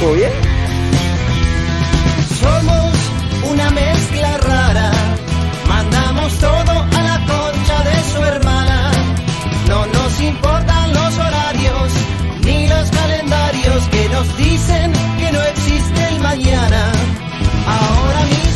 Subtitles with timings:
[0.00, 0.32] ¿todo bien?
[2.40, 2.94] Somos
[3.50, 4.90] una mezcla rara,
[5.68, 8.90] mandamos todo a la concha de su hermana.
[9.68, 11.92] No nos importan los horarios
[12.44, 16.92] ni los calendarios que nos dicen que no existe el mañana.
[17.66, 18.49] Ahora mismo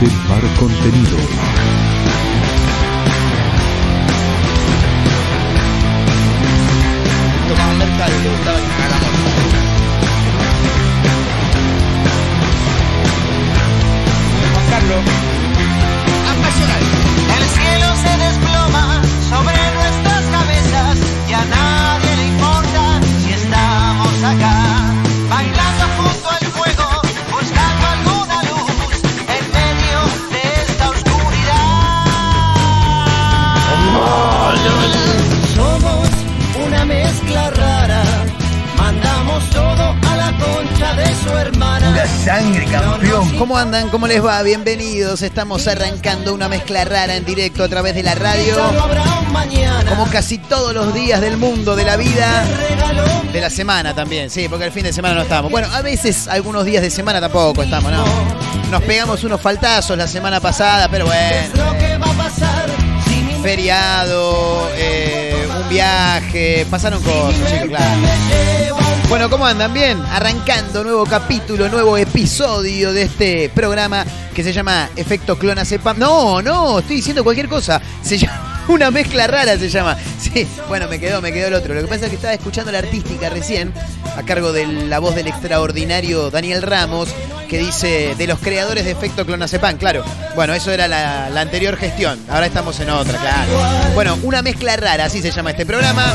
[0.00, 1.41] Par Contenido.
[43.72, 43.88] Andan?
[43.88, 44.42] ¿Cómo les va?
[44.42, 45.22] Bienvenidos.
[45.22, 48.54] Estamos arrancando una mezcla rara en directo a través de la radio.
[49.88, 52.44] Como casi todos los días del mundo, de la vida,
[53.32, 55.50] de la semana también, sí, porque el fin de semana no estamos.
[55.50, 58.04] Bueno, a veces algunos días de semana tampoco estamos, ¿no?
[58.70, 61.72] Nos pegamos unos faltazos la semana pasada, pero bueno.
[63.42, 68.81] Feriado, eh, un viaje, pasaron cosas, chicos, claro.
[69.12, 69.74] Bueno, ¿cómo andan?
[69.74, 75.98] Bien, arrancando nuevo capítulo, nuevo episodio de este programa que se llama Efecto Clonazepam.
[75.98, 77.78] No, no, estoy diciendo cualquier cosa.
[78.00, 79.98] Se llama una mezcla rara se llama.
[80.18, 81.74] Sí, bueno, me quedó, me quedó el otro.
[81.74, 83.74] Lo que pasa es que estaba escuchando la artística recién,
[84.16, 87.10] a cargo de la voz del extraordinario Daniel Ramos,
[87.50, 90.04] que dice de los creadores de Efecto Clonazepam, claro.
[90.34, 92.18] Bueno, eso era la, anterior gestión.
[92.30, 93.92] Ahora estamos en otra, claro.
[93.94, 96.14] Bueno, una mezcla rara, así se llama este programa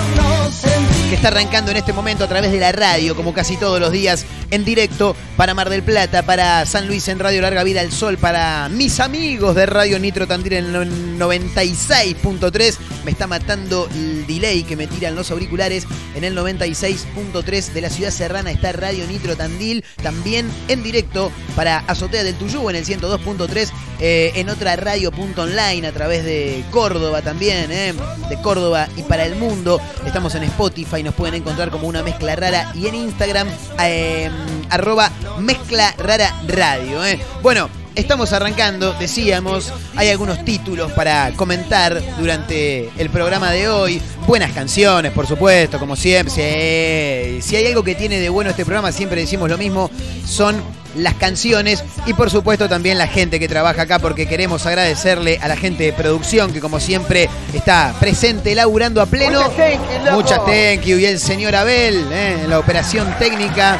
[1.09, 3.93] que está arrancando en este momento a través de la radio, como casi todos los
[3.93, 7.91] días, en directo para Mar del Plata, para San Luis en Radio Larga Vida al
[7.91, 12.77] Sol, para mis amigos de Radio Nitro Tandil en el 96.3.
[13.05, 15.85] Me está matando el delay que me tiran los auriculares.
[16.15, 21.79] En el 96.3 de la ciudad serrana está Radio Nitro Tandil, también en directo para
[21.87, 23.69] Azotea del Tuyú en el 102.3,
[23.99, 27.93] eh, en otra radio.online a través de Córdoba también, eh,
[28.29, 29.79] de Córdoba y para el mundo.
[30.05, 33.47] Estamos en Spotify, nos pueden encontrar como una mezcla rara y en Instagram,
[33.81, 34.29] eh,
[34.69, 37.03] arroba mezcla rara radio.
[37.05, 37.19] eh.
[37.41, 37.69] Bueno.
[37.97, 43.99] Estamos arrancando, decíamos, hay algunos títulos para comentar durante el programa de hoy.
[44.27, 47.41] Buenas canciones, por supuesto, como siempre.
[47.41, 49.89] Si hay algo que tiene de bueno este programa, siempre decimos lo mismo,
[50.27, 50.61] son
[50.97, 55.47] las canciones y por supuesto también la gente que trabaja acá porque queremos agradecerle a
[55.47, 59.41] la gente de producción que como siempre está presente, laburando a pleno.
[59.41, 60.11] Muchas thank you, loco.
[60.15, 60.97] Muchas thank you.
[60.97, 63.79] Y el señor Abel eh, en la operación técnica.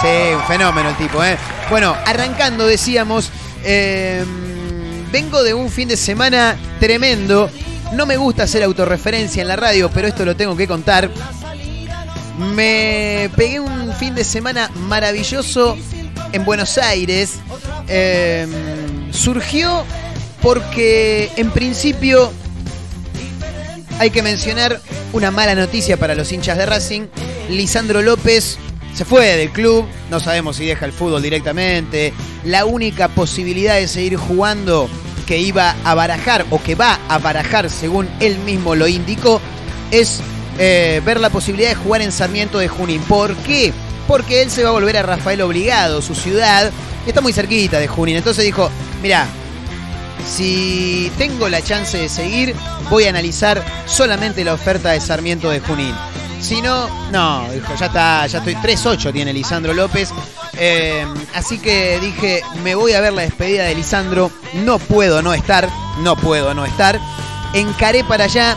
[0.00, 1.22] Sí, un fenómeno el tipo.
[1.24, 1.36] eh.
[1.70, 3.30] Bueno, arrancando decíamos,
[3.64, 4.24] eh,
[5.10, 7.50] vengo de un fin de semana tremendo.
[7.92, 11.08] No me gusta hacer autorreferencia en la radio, pero esto lo tengo que contar.
[12.38, 15.76] Me pegué un fin de semana maravilloso
[16.32, 17.34] en Buenos Aires.
[17.88, 18.46] Eh,
[19.12, 19.84] surgió
[20.42, 22.32] porque en principio
[23.98, 24.80] hay que mencionar
[25.12, 27.06] una mala noticia para los hinchas de Racing.
[27.48, 28.58] Lisandro López
[28.94, 32.12] se fue del club, no sabemos si deja el fútbol directamente.
[32.44, 34.88] La única posibilidad de seguir jugando
[35.26, 39.40] que iba a barajar o que va a barajar, según él mismo lo indicó,
[39.90, 40.20] es
[40.58, 43.02] eh, ver la posibilidad de jugar en Sarmiento de Junín.
[43.02, 43.72] ¿Por qué?
[44.06, 46.70] Porque él se va a volver a Rafael Obligado, su ciudad,
[47.06, 48.16] está muy cerquita de Junín.
[48.16, 48.70] Entonces dijo,
[49.02, 49.26] mira,
[50.26, 52.54] si tengo la chance de seguir,
[52.90, 55.94] voy a analizar solamente la oferta de Sarmiento de Junín.
[56.40, 60.10] Si no, no, dijo, ya está, ya estoy 3-8 tiene Lisandro López.
[60.58, 64.30] Eh, así que dije, me voy a ver la despedida de Lisandro.
[64.54, 65.68] No puedo no estar,
[66.00, 67.00] no puedo no estar.
[67.54, 68.56] Encaré para allá,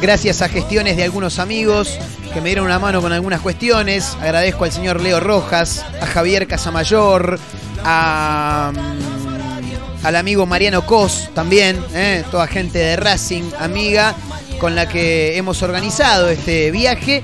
[0.00, 1.98] gracias a gestiones de algunos amigos
[2.32, 4.16] que me dieron una mano con algunas cuestiones.
[4.20, 7.38] Agradezco al señor Leo Rojas, a Javier Casamayor,
[7.84, 14.14] a, mm, al amigo Mariano Cos también, eh, toda gente de Racing, amiga
[14.58, 17.22] con la que hemos organizado este viaje.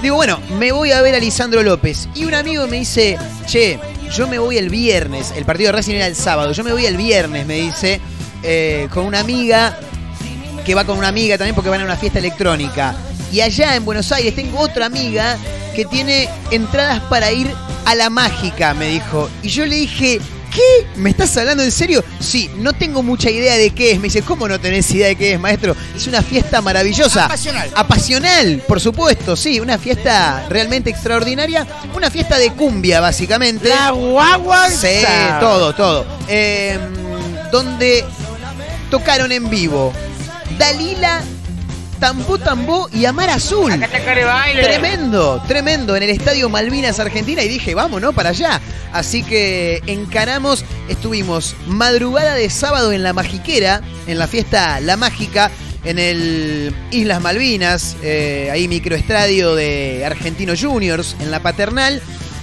[0.00, 2.08] Digo, bueno, me voy a ver a Lisandro López.
[2.14, 3.78] Y un amigo me dice, che,
[4.12, 5.32] yo me voy el viernes.
[5.36, 6.52] El partido de Racing era el sábado.
[6.52, 8.00] Yo me voy el viernes, me dice,
[8.44, 9.76] eh, con una amiga,
[10.68, 12.94] que va con una amiga también porque van a una fiesta electrónica.
[13.32, 15.38] Y allá en Buenos Aires tengo otra amiga
[15.74, 17.50] que tiene entradas para ir
[17.86, 19.30] a la mágica, me dijo.
[19.42, 20.20] Y yo le dije,
[20.52, 20.86] ¿qué?
[20.96, 22.04] ¿Me estás hablando en serio?
[22.20, 23.96] Sí, no tengo mucha idea de qué es.
[23.96, 25.74] Me dice, ¿cómo no tenés idea de qué es, maestro?
[25.96, 27.24] Es una fiesta maravillosa.
[27.24, 27.70] Apasional.
[27.74, 29.60] Apasional, por supuesto, sí.
[29.60, 31.66] Una fiesta realmente extraordinaria.
[31.94, 33.70] Una fiesta de cumbia, básicamente.
[33.70, 34.68] La guagua.
[34.68, 34.98] Sí,
[35.40, 36.04] todo, todo.
[36.28, 36.78] Eh,
[37.50, 38.04] donde
[38.90, 39.94] tocaron en vivo
[40.56, 41.22] Dalila,
[41.98, 43.72] Tambó Tambó y Amar Azul.
[44.62, 48.12] Tremendo, tremendo, en el Estadio Malvinas Argentina y dije, vamos, ¿no?
[48.12, 48.60] Para allá.
[48.92, 55.50] Así que encaramos, estuvimos madrugada de sábado en La Magiquera, en la fiesta La Mágica,
[55.84, 62.00] en el Islas Malvinas, eh, ahí microestadio de Argentino Juniors, en la Paternal.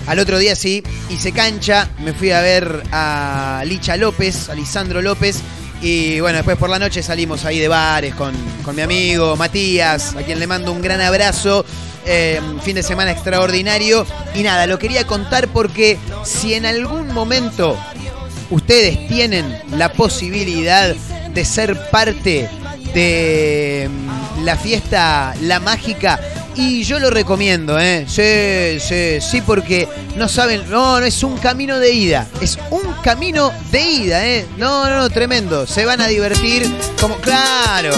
[0.08, 5.02] Al otro día sí, hice cancha, me fui a ver a Licha López, a Lisandro
[5.02, 5.42] López.
[5.86, 8.34] Y bueno, después por la noche salimos ahí de bares con,
[8.64, 11.64] con mi amigo Matías, a quien le mando un gran abrazo.
[12.08, 14.04] Eh, fin de semana extraordinario.
[14.34, 17.78] Y nada, lo quería contar porque si en algún momento
[18.50, 19.46] ustedes tienen
[19.78, 22.50] la posibilidad de ser parte
[22.96, 26.20] de mm, la fiesta La Mágica,
[26.56, 28.06] y yo lo recomiendo, ¿eh?
[28.08, 32.94] Sí, sí, sí, porque no saben, no, no es un camino de ida, es un
[33.04, 34.46] camino de ida, ¿eh?
[34.58, 36.66] No, no, no, tremendo, se van a divertir
[37.00, 37.92] como, claro.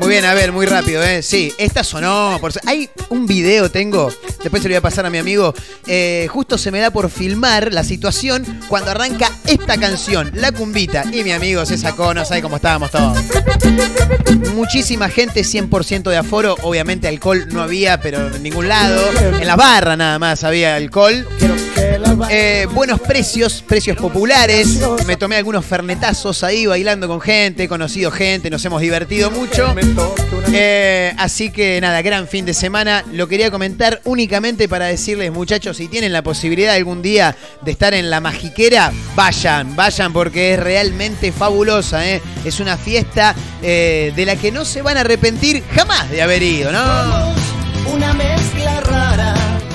[0.00, 1.22] Muy bien, a ver, muy rápido, ¿eh?
[1.22, 2.40] Sí, esta sonó.
[2.64, 4.10] Hay un video, tengo,
[4.42, 5.52] después se lo voy a pasar a mi amigo.
[5.86, 11.04] eh, justo se me da por filmar la situación cuando arranca esta canción, La Cumbita.
[11.12, 13.18] Y mi amigo se sacó, no sabe cómo estábamos todos.
[14.54, 16.56] Muchísima gente, 100% de aforo.
[16.62, 18.98] Obviamente alcohol no había, pero en ningún lado.
[19.38, 21.28] En la barra nada más había alcohol.
[22.30, 24.80] Eh, buenos precios, precios populares.
[25.06, 29.74] Me tomé algunos fernetazos ahí bailando con gente, he conocido gente, nos hemos divertido mucho.
[30.52, 33.04] Eh, así que nada, gran fin de semana.
[33.12, 37.94] Lo quería comentar únicamente para decirles, muchachos, si tienen la posibilidad algún día de estar
[37.94, 42.08] en la magiquera, vayan, vayan porque es realmente fabulosa.
[42.08, 42.22] ¿eh?
[42.44, 46.72] Es una fiesta de la que no se van a arrepentir jamás de haber ido,
[46.72, 46.80] ¿no?
[47.92, 48.14] Una.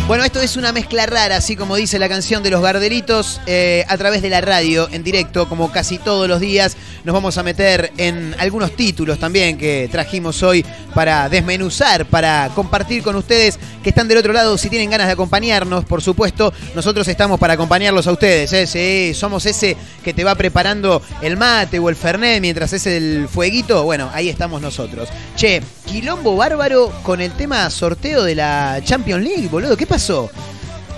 [0.07, 3.83] Bueno, esto es una mezcla rara, así como dice la canción de los Garderitos, eh,
[3.87, 6.77] a través de la radio, en directo, como casi todos los días.
[7.05, 13.01] Nos vamos a meter en algunos títulos también que trajimos hoy para desmenuzar, para compartir
[13.01, 14.59] con ustedes que están del otro lado.
[14.59, 18.75] Si tienen ganas de acompañarnos, por supuesto, nosotros estamos para acompañarlos a ustedes.
[18.75, 19.11] ¿eh?
[19.15, 23.83] Somos ese que te va preparando el mate o el fernet mientras es el fueguito.
[23.83, 25.09] Bueno, ahí estamos nosotros.
[25.35, 29.77] Che, quilombo bárbaro con el tema sorteo de la Champions League, boludo.
[29.77, 30.29] ¿Qué pasó?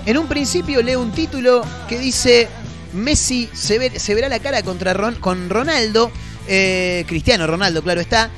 [0.06, 2.48] En un principio leo un título que dice
[2.94, 6.12] Messi se, ve- se verá la cara contra Ron- con Ronaldo,
[6.48, 8.30] eh, Cristiano Ronaldo, claro está,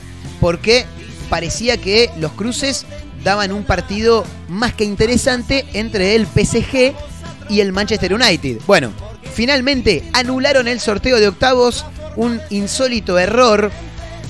[0.42, 0.86] porque
[1.30, 2.86] parecía que los cruces
[3.24, 6.94] daban un partido más que interesante entre el PSG
[7.50, 8.58] y el Manchester United.
[8.66, 8.92] Bueno,
[9.34, 13.72] finalmente anularon el sorteo de octavos, un insólito error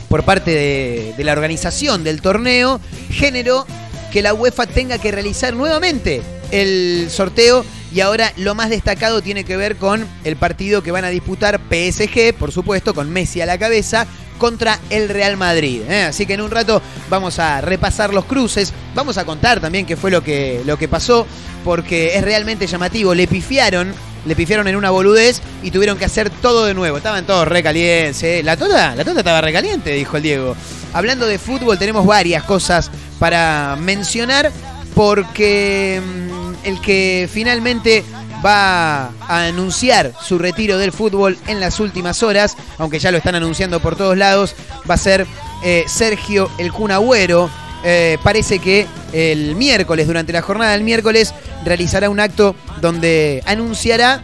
[0.09, 3.65] por parte de, la organización del torneo generó
[4.11, 7.63] que la UEFA tenga que realizar nuevamente el sorteo
[7.93, 11.59] y ahora lo más destacado tiene que ver con el partido que van a disputar
[11.69, 14.07] PSG, por supuesto, con Messi a la cabeza,
[14.39, 15.81] contra el Real Madrid.
[15.87, 16.03] ¿eh?
[16.03, 19.95] Así que en un rato vamos a repasar los cruces, vamos a contar también qué
[19.95, 21.27] fue lo que, lo que pasó,
[21.63, 23.13] porque es realmente llamativo.
[23.13, 23.93] Le pifiaron,
[24.25, 26.97] le pifiaron en una boludez y tuvieron que hacer todo de nuevo.
[26.97, 28.21] Estaban todos recalientes.
[28.23, 28.41] ¿eh?
[28.43, 30.55] La tota, la tota estaba recaliente, dijo el Diego.
[30.93, 34.51] Hablando de fútbol, tenemos varias cosas para mencionar,
[34.95, 38.03] porque mm, el que finalmente
[38.45, 43.35] va a anunciar su retiro del fútbol en las últimas horas, aunque ya lo están
[43.35, 44.55] anunciando por todos lados,
[44.89, 45.27] va a ser
[45.63, 47.49] eh, Sergio El Cunagüero.
[47.83, 51.33] Eh, parece que el miércoles, durante la jornada del miércoles,
[51.63, 54.24] realizará un acto donde anunciará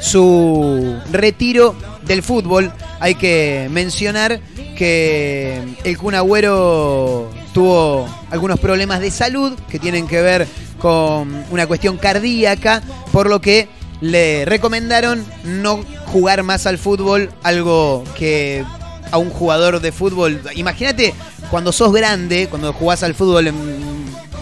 [0.00, 2.72] su retiro del fútbol.
[2.98, 4.40] Hay que mencionar
[4.76, 10.46] que el Kun Agüero tuvo algunos problemas de salud que tienen que ver
[10.78, 12.82] con una cuestión cardíaca,
[13.12, 13.68] por lo que
[14.00, 18.64] le recomendaron no jugar más al fútbol, algo que
[19.10, 21.14] a un jugador de fútbol, imagínate
[21.50, 23.52] cuando sos grande, cuando jugás al fútbol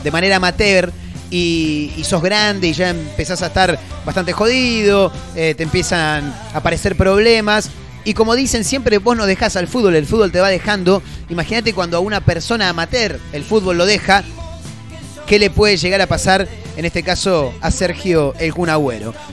[0.02, 0.92] de manera amateur,
[1.30, 6.96] y, sos grande y ya empezás a estar bastante jodido, eh, te empiezan a aparecer
[6.96, 7.70] problemas.
[8.04, 11.02] Y como dicen, siempre vos no dejás al fútbol, el fútbol te va dejando.
[11.28, 14.24] Imagínate cuando a una persona amateur el fútbol lo deja,
[15.26, 16.48] ¿qué le puede llegar a pasar
[16.78, 18.70] en este caso a Sergio El Kun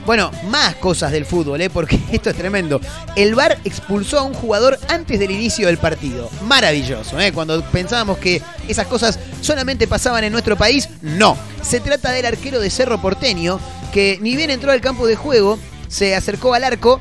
[0.04, 1.70] Bueno, más cosas del fútbol, ¿eh?
[1.70, 2.80] porque esto es tremendo.
[3.14, 6.28] El VAR expulsó a un jugador antes del inicio del partido.
[6.42, 7.32] Maravilloso, ¿eh?
[7.32, 11.36] cuando pensábamos que esas cosas solamente pasaban en nuestro país, no.
[11.62, 13.60] Se trata del arquero de Cerro Porteño,
[13.92, 17.00] que ni bien entró al campo de juego, se acercó al arco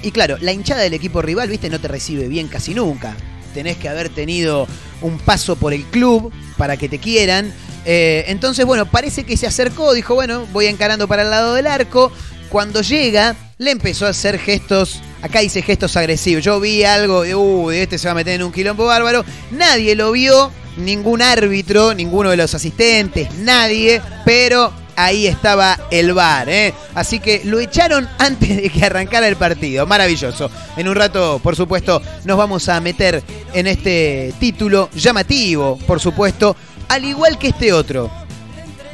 [0.00, 3.16] y claro, la hinchada del equipo rival, viste, no te recibe bien casi nunca.
[3.52, 4.68] Tenés que haber tenido
[5.02, 7.52] un paso por el club para que te quieran.
[7.84, 11.66] Eh, entonces, bueno, parece que se acercó, dijo, bueno, voy encarando para el lado del
[11.66, 12.12] arco.
[12.48, 16.44] Cuando llega, le empezó a hacer gestos, acá dice gestos agresivos.
[16.44, 19.24] Yo vi algo de, uh, este se va a meter en un quilombo bárbaro.
[19.50, 26.48] Nadie lo vio, ningún árbitro, ninguno de los asistentes, nadie, pero ahí estaba el bar,
[26.48, 26.74] ¿eh?
[26.94, 29.86] Así que lo echaron antes de que arrancara el partido.
[29.86, 30.50] Maravilloso.
[30.76, 33.22] En un rato, por supuesto, nos vamos a meter
[33.52, 36.56] en este título llamativo, por supuesto,
[36.88, 38.10] al igual que este otro.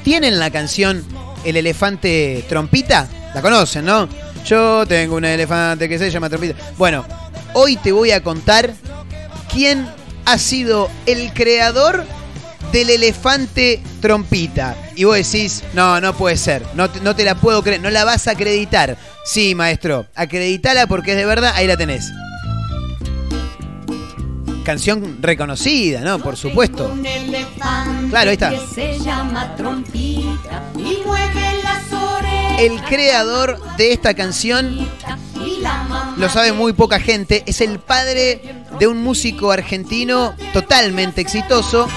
[0.05, 1.05] ¿Tienen la canción
[1.45, 3.09] El elefante trompita?
[3.35, 4.09] La conocen, ¿no?
[4.45, 6.55] Yo tengo un elefante que se llama trompita.
[6.77, 7.05] Bueno,
[7.53, 8.73] hoy te voy a contar
[9.53, 9.87] quién
[10.25, 12.05] ha sido el creador
[12.73, 14.77] del elefante trompita.
[14.95, 18.05] Y vos decís, no, no puede ser, no, no te la puedo creer, no la
[18.05, 18.97] vas a acreditar.
[19.25, 22.11] Sí, maestro, acreditala porque es de verdad, ahí la tenés
[24.69, 26.19] canción reconocida, ¿no?
[26.19, 26.95] Por supuesto.
[28.11, 28.53] Claro, ahí está.
[32.59, 34.87] El creador de esta canción
[36.19, 41.89] lo sabe muy poca gente, es el padre de un músico argentino totalmente exitoso,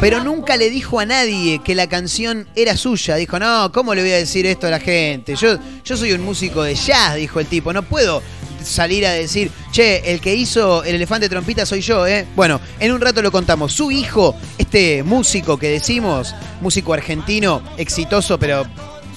[0.00, 3.16] pero nunca le dijo a nadie que la canción era suya.
[3.16, 5.36] Dijo, no, ¿cómo le voy a decir esto a la gente?
[5.36, 8.22] Yo, yo soy un músico de jazz, dijo el tipo, no puedo
[8.64, 12.26] salir a decir, che, el que hizo el elefante trompita soy yo, ¿eh?
[12.36, 13.72] Bueno, en un rato lo contamos.
[13.72, 18.64] Su hijo, este músico que decimos, músico argentino, exitoso, pero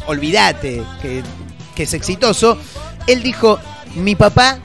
[0.07, 1.23] olvídate que,
[1.75, 2.57] que es exitoso,
[3.07, 3.59] él dijo,
[3.95, 4.59] mi papá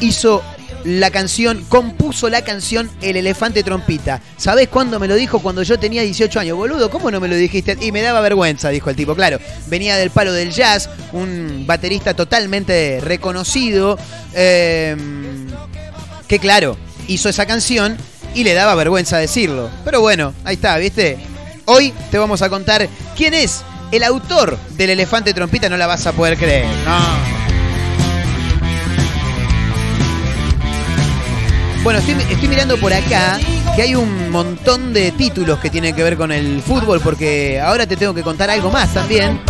[0.00, 0.42] hizo
[0.84, 4.20] la canción, compuso la canción El Elefante Trompita.
[4.36, 5.40] ¿Sabés cuándo me lo dijo?
[5.40, 6.56] Cuando yo tenía 18 años.
[6.56, 7.76] Boludo, ¿cómo no me lo dijiste?
[7.80, 9.14] Y me daba vergüenza, dijo el tipo.
[9.14, 13.98] Claro, venía del palo del jazz, un baterista totalmente reconocido,
[14.34, 15.46] em,
[16.26, 16.76] que claro,
[17.08, 17.96] hizo esa canción
[18.34, 19.70] y le daba vergüenza decirlo.
[19.84, 21.18] Pero bueno, ahí está, ¿viste?
[21.64, 26.06] Hoy te vamos a contar quién es el autor del Elefante Trompita, no la vas
[26.06, 26.66] a poder creer.
[26.84, 27.47] No.
[31.88, 33.40] Bueno, estoy, mirando por acá
[33.74, 37.86] que hay un montón de títulos que tienen que ver con el fútbol, porque ahora
[37.86, 39.40] te tengo que contar algo más también.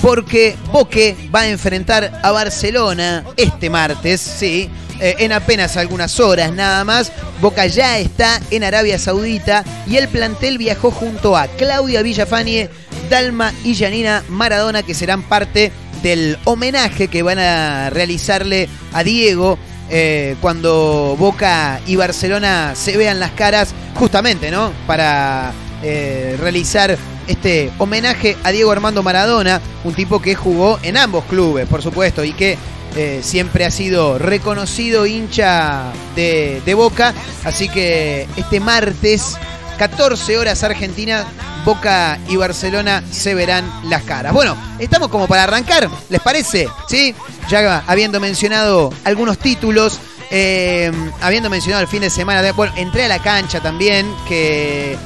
[0.00, 4.70] Porque Boque va a enfrentar a Barcelona este martes, sí,
[5.00, 7.10] eh, en apenas algunas horas nada más.
[7.40, 12.70] Boca ya está en Arabia Saudita y el plantel viajó junto a Claudia Villafanie,
[13.10, 15.72] Dalma y Janina Maradona, que serán parte
[16.04, 19.58] del homenaje que van a realizarle a Diego
[19.90, 24.72] eh, cuando Boca y Barcelona se vean las caras, justamente, ¿no?
[24.86, 26.96] Para eh, realizar
[27.26, 32.24] este homenaje a Diego Armando Maradona, un tipo que jugó en ambos clubes, por supuesto,
[32.24, 32.56] y que
[32.96, 37.14] eh, siempre ha sido reconocido hincha de, de Boca.
[37.44, 39.36] Así que este martes
[39.82, 41.24] 14 horas Argentina,
[41.64, 44.32] Boca y Barcelona se verán las caras.
[44.32, 46.68] Bueno, estamos como para arrancar, ¿les parece?
[46.88, 47.16] ¿Sí?
[47.48, 49.98] Ya habiendo mencionado algunos títulos,
[50.30, 54.96] eh, habiendo mencionado el fin de semana, de, bueno, entré a la cancha también, que...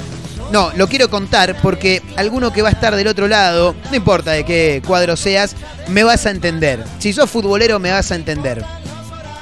[0.53, 4.33] No, lo quiero contar porque alguno que va a estar del otro lado, no importa
[4.33, 5.57] de qué cuadro seas,
[5.89, 6.85] me vas a entender.
[6.99, 8.63] Si sos futbolero, me vas a entender.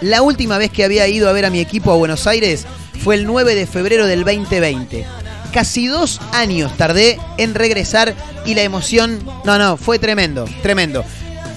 [0.01, 2.67] La última vez que había ido a ver a mi equipo a Buenos Aires
[3.03, 5.24] fue el 9 de febrero del 2020
[5.55, 8.13] casi dos años tardé en regresar
[8.45, 11.05] y la emoción, no, no, fue tremendo, tremendo.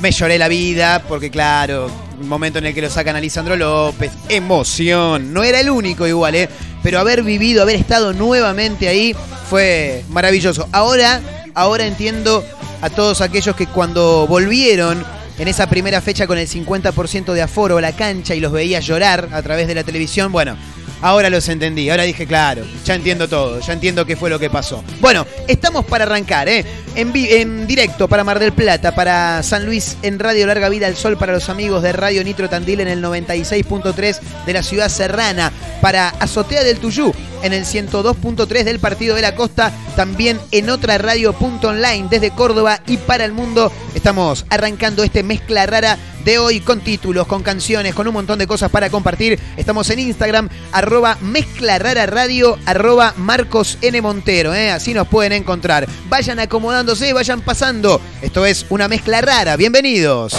[0.02, 1.90] Me lloré la vida porque claro,
[2.22, 6.36] momento en el que lo sacan a Lisandro López, emoción, no era el único igual,
[6.36, 6.48] ¿eh?
[6.84, 9.16] pero haber vivido, haber estado nuevamente ahí
[9.50, 10.70] fue maravilloso.
[10.72, 11.20] Ahora,
[11.56, 12.46] ahora entiendo
[12.84, 15.04] a todos aquellos que cuando volvieron
[15.40, 18.80] en esa primera fecha con el 50% de aforo a la cancha y los veía
[18.80, 20.56] llorar a través de la televisión, bueno,
[21.02, 24.50] Ahora los entendí, ahora dije, claro, ya entiendo todo, ya entiendo qué fue lo que
[24.50, 24.84] pasó.
[25.00, 26.66] Bueno, estamos para arrancar, ¿eh?
[26.96, 30.96] En, en directo para Mar del Plata, para San Luis, en Radio Larga Vida al
[30.96, 35.52] Sol, para los amigos de Radio Nitro Tandil en el 96.3 de la ciudad serrana,
[35.82, 37.14] para Azotea del Tuyú
[37.44, 42.32] en el 102.3 del Partido de la Costa, también en otra radio punto online desde
[42.32, 43.72] Córdoba y para el mundo.
[43.98, 48.46] Estamos arrancando este mezcla rara de hoy con títulos, con canciones, con un montón de
[48.46, 49.40] cosas para compartir.
[49.58, 54.00] Estamos en Instagram, arroba mezcla rara radio, arroba Marcos N.
[54.04, 54.70] Montero, ¿eh?
[54.70, 55.88] así nos pueden encontrar.
[56.10, 58.00] Vayan acomodándose, vayan pasando.
[58.22, 59.58] Esto es una mezcla rara.
[59.58, 60.36] Bienvenidos.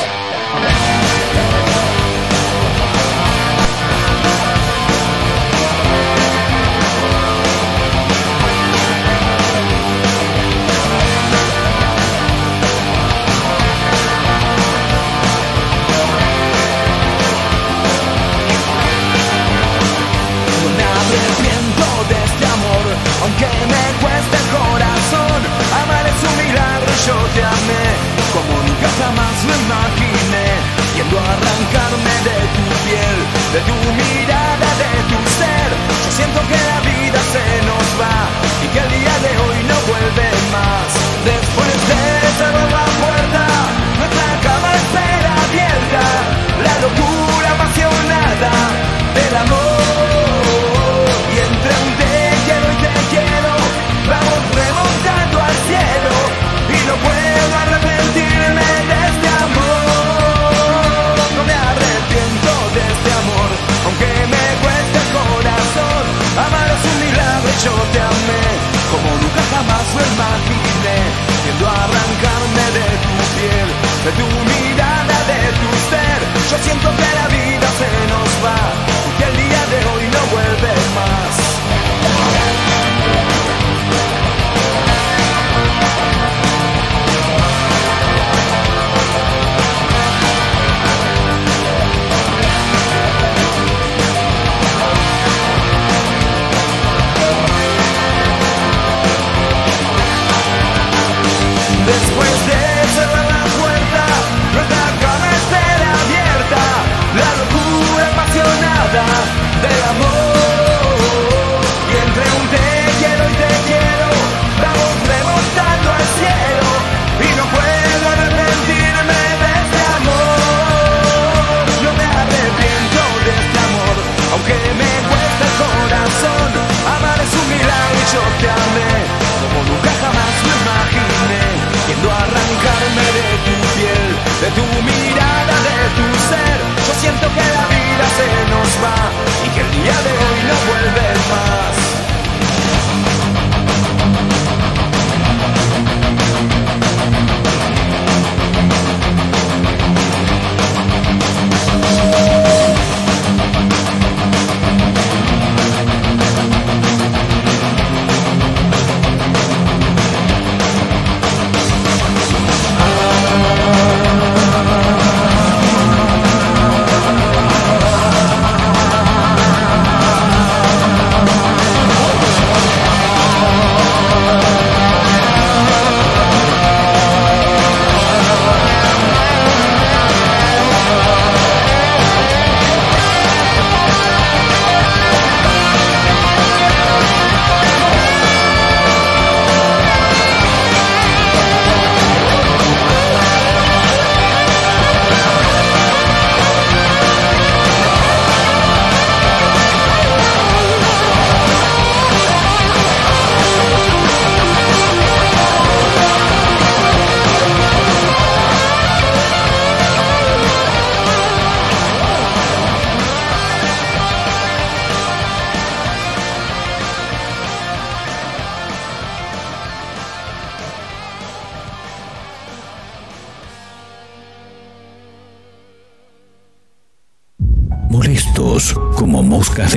[69.88, 70.96] paso imagine
[71.42, 73.68] Tiendo a arrancarme de tu piel
[74.04, 76.18] De tu mirada, de tu ser.
[76.50, 78.60] Yo siento que la vida se nos va
[79.06, 82.87] Y que el día de hoy no vuelve más.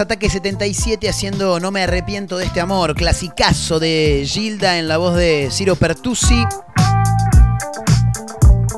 [0.00, 5.16] Ataques 77 haciendo No me arrepiento de este amor, clasicazo de Gilda en la voz
[5.16, 6.44] de Ciro Pertusi.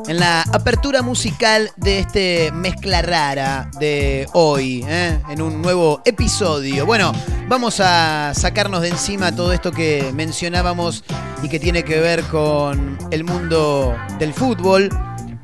[0.09, 5.20] En la apertura musical de este mezcla rara de hoy, ¿eh?
[5.28, 6.87] en un nuevo episodio.
[6.87, 7.12] Bueno,
[7.48, 11.04] vamos a sacarnos de encima todo esto que mencionábamos
[11.42, 14.88] y que tiene que ver con el mundo del fútbol,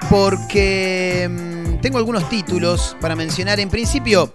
[0.09, 3.61] porque mm, tengo algunos títulos para mencionar.
[3.61, 4.33] En principio,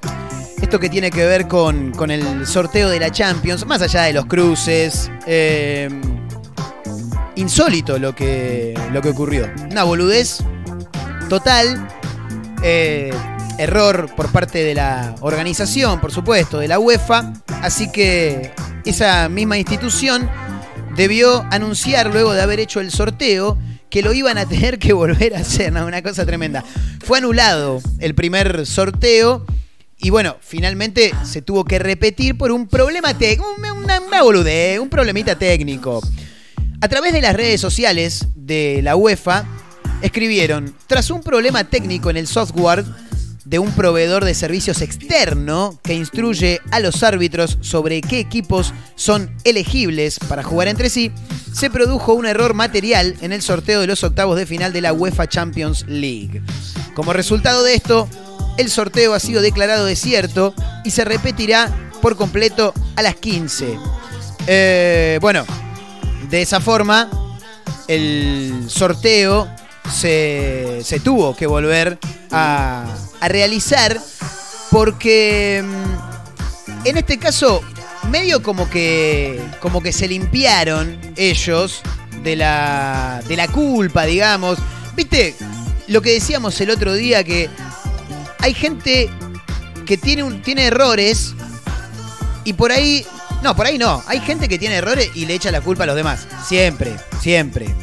[0.62, 4.14] esto que tiene que ver con, con el sorteo de la Champions, más allá de
[4.14, 5.12] los cruces.
[5.26, 5.90] eh,
[7.36, 9.50] insólito lo que, lo que ocurrió.
[9.70, 10.40] Una boludez
[11.30, 11.88] total.
[12.64, 13.12] eh,
[13.58, 17.34] error por parte de la organización, por supuesto, de la UEFA.
[17.62, 18.52] Así que
[18.86, 20.30] esa misma institución
[20.96, 23.58] debió anunciar luego de haber hecho el sorteo
[23.90, 26.64] que lo iban a tener que volver a hacer, una cosa tremenda.
[27.06, 29.46] Fue anulado el primer sorteo
[30.02, 34.24] y bueno, finalmente se tuvo que repetir por un problema técnico, una, una
[34.82, 36.02] un problemita técnico.
[36.82, 39.46] A través de las redes sociales de la UEFA
[40.02, 42.84] escribieron, tras un problema técnico en el software
[43.46, 49.30] de un proveedor de servicios externo que instruye a los árbitros sobre qué equipos son
[49.44, 51.12] elegibles para jugar entre sí,
[51.54, 54.94] se produjo un error material en el sorteo de los octavos de final de la
[54.94, 56.42] UEFA Champions League.
[56.96, 58.08] Como resultado de esto,
[58.62, 61.70] el sorteo ha sido declarado desierto y se repetirá
[62.02, 63.78] por completo a las 15.
[64.48, 65.46] Eh, bueno,
[66.30, 67.10] de esa forma,
[67.88, 69.50] el sorteo
[69.92, 71.98] se, tuvo que volver
[72.32, 72.86] a,
[73.20, 74.00] a realizar
[74.70, 77.62] porque mm, en este caso
[78.10, 81.82] medio como que como que se limpiaron ellos
[82.24, 84.60] de la de la culpa, digamos.
[84.96, 85.36] ¿Viste
[85.88, 87.50] lo que decíamos el otro día que
[88.42, 89.10] hay gente
[89.86, 91.34] que tiene tiene errores
[92.44, 93.06] y por ahí
[93.42, 94.04] no, por ahí no.
[94.08, 96.28] Hay gente que tiene errores y le echa la culpa a los demás.
[96.48, 97.74] Siempre, siempre.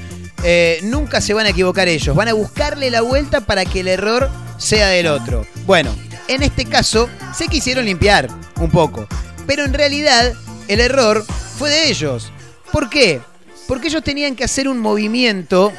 [0.45, 2.15] Eh, nunca se van a equivocar ellos.
[2.15, 5.47] Van a buscarle la vuelta para que el error sea del otro.
[5.67, 5.95] Bueno,
[6.29, 8.29] en este caso se quisieron limpiar
[8.61, 9.09] un poco.
[9.47, 10.33] Pero en realidad
[10.69, 11.25] el error
[11.59, 12.31] fue de ellos.
[12.71, 13.21] ¿Por qué?
[13.67, 15.73] Porque ellos tenían que hacer un movimiento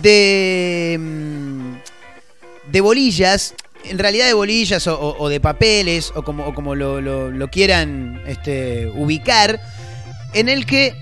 [0.00, 7.50] de, mm, de bolillas en realidad de bolillas o, de papeles o como, como lo
[7.50, 9.60] quieran este, ubicar,
[10.32, 10.94] en el que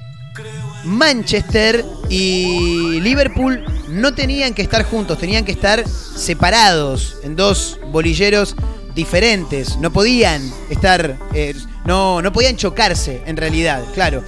[0.85, 8.55] Manchester y Liverpool no tenían que estar juntos, tenían que estar separados en dos bolilleros
[8.95, 14.23] diferentes, no podían estar, eh, no, no podían chocarse en realidad, claro.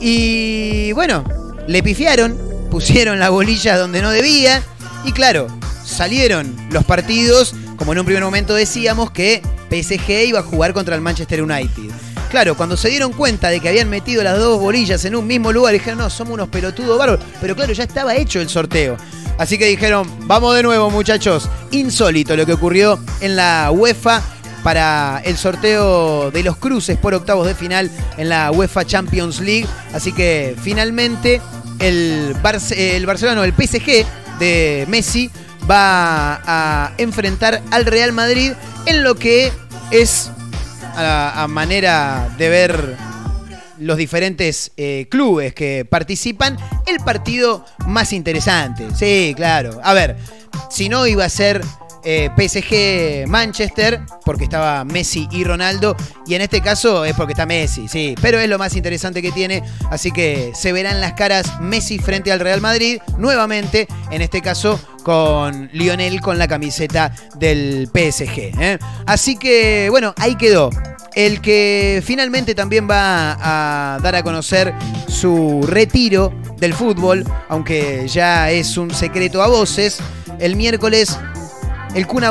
[0.00, 1.24] Y bueno,
[1.68, 2.38] le pifiaron,
[2.70, 4.62] pusieron la bolilla donde no debía
[5.04, 5.46] y claro,
[5.84, 10.94] salieron los partidos, como en un primer momento decíamos que PSG iba a jugar contra
[10.94, 11.90] el Manchester United.
[12.30, 15.52] Claro, cuando se dieron cuenta de que habían metido las dos bolillas en un mismo
[15.52, 17.24] lugar, dijeron, no, somos unos pelotudos bárbaros.
[17.40, 18.96] Pero claro, ya estaba hecho el sorteo.
[19.38, 21.48] Así que dijeron, vamos de nuevo muchachos.
[21.72, 24.22] Insólito lo que ocurrió en la UEFA
[24.62, 29.66] para el sorteo de los cruces por octavos de final en la UEFA Champions League.
[29.92, 31.40] Así que finalmente
[31.80, 34.06] el, Barce- el Barcelona, el PSG
[34.38, 35.30] de Messi
[35.70, 38.52] va a enfrentar al Real Madrid
[38.86, 39.52] en lo que
[39.90, 40.30] es
[40.96, 42.96] a, manera de ver
[43.78, 48.86] los diferentes eh, clubes que participan, el partido más interesante.
[48.96, 49.80] Sí, claro.
[49.82, 50.16] A ver,
[50.70, 51.62] si no iba a ser
[52.04, 55.96] eh, PSG Manchester, porque estaba Messi y Ronaldo,
[56.26, 59.30] y en este caso es porque está Messi, sí, pero es lo más interesante que
[59.30, 64.42] tiene, así que se verán las caras Messi frente al Real Madrid, nuevamente, en este
[64.42, 68.60] caso con Lionel con la camiseta del PSG.
[68.60, 68.78] ¿eh?
[69.06, 70.70] Así que, bueno, ahí quedó.
[71.14, 73.36] El que finalmente también va
[73.94, 74.72] a dar a conocer
[75.08, 79.98] su retiro del fútbol, aunque ya es un secreto a voces,
[80.38, 81.18] el miércoles
[81.94, 82.22] el Kun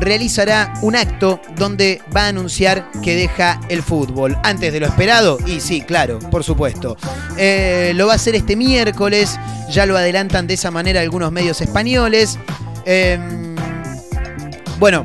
[0.00, 4.36] realizará un acto donde va a anunciar que deja el fútbol.
[4.42, 6.96] Antes de lo esperado, y sí, claro, por supuesto.
[7.36, 9.38] Eh, lo va a hacer este miércoles,
[9.70, 12.38] ya lo adelantan de esa manera algunos medios españoles.
[12.84, 13.54] Em,
[14.78, 15.04] bueno,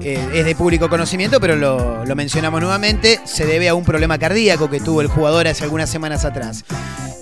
[0.00, 4.18] eh, es de público conocimiento, pero lo, lo, mencionamos nuevamente, se debe a un problema
[4.18, 6.64] cardíaco que tuvo el jugador hace algunas semanas atrás.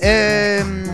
[0.01, 0.85] Em,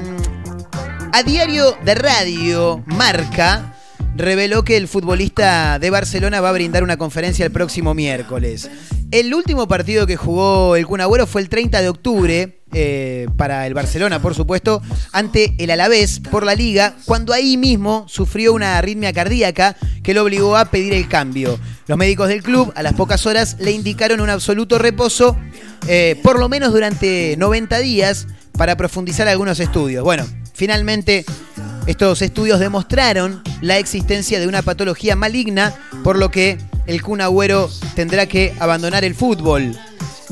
[1.12, 3.77] a diario de radio, Marca
[4.18, 8.68] reveló que el futbolista de Barcelona va a brindar una conferencia el próximo miércoles.
[9.12, 13.72] El último partido que jugó el Kun fue el 30 de octubre, eh, para el
[13.72, 19.12] Barcelona, por supuesto, ante el Alavés por la liga, cuando ahí mismo sufrió una arritmia
[19.12, 21.59] cardíaca que lo obligó a pedir el cambio.
[21.87, 25.38] Los médicos del club, a las pocas horas, le indicaron un absoluto reposo,
[25.87, 30.04] eh, por lo menos durante 90 días, para profundizar algunos estudios.
[30.04, 31.24] Bueno, finalmente
[31.88, 35.72] estos estudios demostraron la existencia de una patología maligna,
[36.05, 39.74] por lo que el Kun Agüero tendrá que abandonar el fútbol.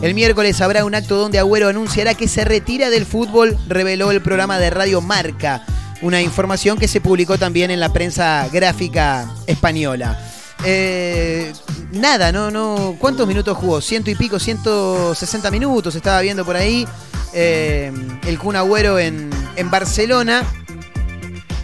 [0.02, 4.20] El miércoles habrá un acto donde Agüero anunciará que se retira del fútbol, reveló el
[4.20, 5.64] programa de Radio Marca,
[6.02, 10.20] una información que se publicó también en la prensa gráfica española.
[10.62, 11.54] Eh,
[11.90, 12.96] nada, no, no.
[12.98, 13.80] ¿Cuántos minutos jugó?
[13.80, 16.86] Ciento y pico, 160 minutos, estaba viendo por ahí.
[17.32, 17.90] Eh,
[18.26, 20.44] el Kun Agüero en, en Barcelona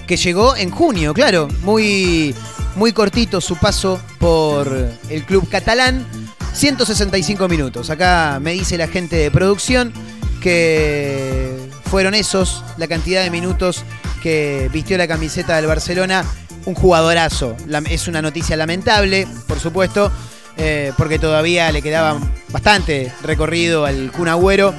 [0.07, 2.35] que llegó en junio, claro, muy,
[2.77, 6.07] muy cortito su paso por el club catalán,
[6.55, 7.91] 165 minutos.
[7.91, 9.93] Acá me dice la gente de producción
[10.41, 13.85] que fueron esos la cantidad de minutos
[14.23, 16.25] que vistió la camiseta del Barcelona.
[16.65, 17.57] Un jugadorazo.
[17.91, 20.13] Es una noticia lamentable, por supuesto,
[20.57, 24.73] eh, porque todavía le quedaba bastante recorrido al Kun Agüero.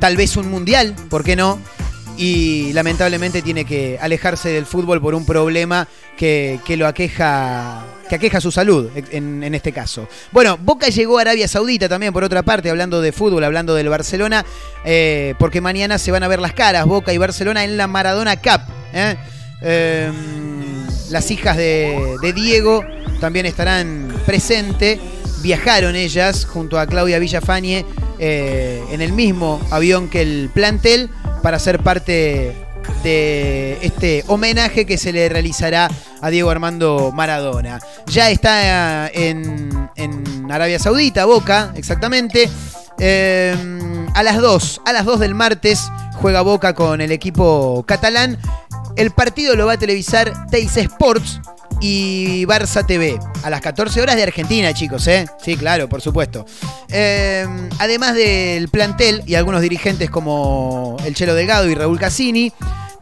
[0.00, 1.58] Tal vez un mundial, ¿por qué no?
[2.18, 8.40] Y lamentablemente tiene que alejarse del fútbol por un problema que, lo aqueja que aqueja
[8.40, 10.08] su salud en, este caso.
[10.32, 13.88] Bueno, Boca llegó a Arabia Saudita también, por otra parte, hablando de fútbol, hablando del
[13.88, 14.44] Barcelona,
[14.84, 18.36] eh, porque mañana se van a ver las caras, Boca y Barcelona, en la Maradona
[18.36, 18.62] Cup.
[18.92, 19.14] ¿eh?
[19.60, 22.84] Em, las hijas de, Diego
[23.20, 24.98] también estarán presentes.
[25.40, 27.84] Viajaron ellas junto a Claudia Villafañe
[28.18, 31.10] eh, en el mismo avión que el plantel
[31.48, 32.54] para ser parte
[33.02, 35.88] de este homenaje que se le realizará
[36.20, 37.80] a Diego Armando Maradona.
[38.04, 39.88] Ya está en,
[40.50, 42.50] Arabia Saudita, Boca, exactamente.
[42.98, 43.56] Eh,
[44.14, 48.36] a las 2, a las 2 del martes juega Boca con el equipo catalán.
[48.96, 51.40] El partido lo va a televisar Teis Sports
[51.80, 53.18] y Barça TV.
[53.42, 55.26] A las 14 horas de Argentina, chicos, ¿eh?
[55.42, 56.44] Sí, claro, por supuesto.
[56.88, 62.52] Em, además del plantel y algunos dirigentes como el Chelo Delgado y Raúl Cassini,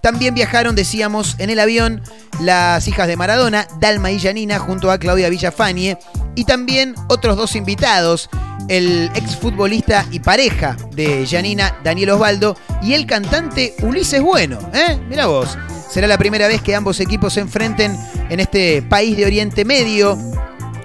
[0.01, 2.03] también viajaron, decíamos, en el avión
[2.41, 5.99] las hijas de Maradona, Dalma y Janina, junto a Claudia Villafañe,
[6.37, 8.29] y también otros dos invitados,
[8.69, 14.97] el exfutbolista y pareja de Janina, Daniel Osvaldo, y el cantante Ulises Bueno, ¿eh?
[15.09, 15.57] Mira vos.
[15.89, 17.97] Será la primera vez que ambos equipos se enfrenten
[18.29, 20.19] en este país de Oriente Medio,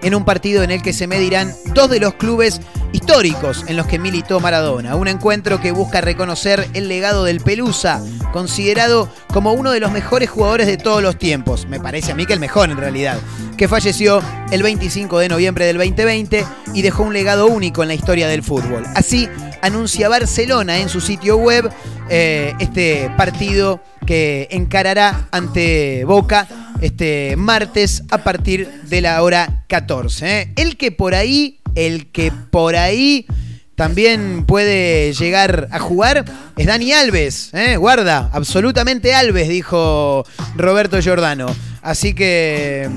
[0.02, 2.62] en un partido en el que se medirán dos de los clubes
[2.92, 4.96] históricos en los que militó Maradona.
[4.96, 8.02] Un encuentro que busca reconocer el legado del Pelusa,
[8.34, 11.68] considerado como uno de los mejores jugadores de todos los tiempos.
[11.68, 13.20] Me parece a mí que el mejor en realidad.
[13.62, 16.44] Que falleció el 25 de noviembre del 2020
[16.74, 18.84] y dejó un legado único en la historia del fútbol.
[18.96, 19.30] Así
[19.62, 21.70] anuncia Barcelona en su sitio web
[22.10, 26.48] eh, este partido que encarará ante Boca
[26.82, 30.42] este martes a partir de la hora 14.
[30.42, 30.54] ¿eh?
[30.56, 33.28] El que por ahí, el que por ahí
[33.76, 36.26] también puede llegar a jugar
[36.58, 37.52] es Dani Alves.
[37.54, 37.78] ¿eh?
[37.78, 41.46] Guarda, absolutamente Alves, dijo Roberto Giordano.
[41.84, 42.90] Así que...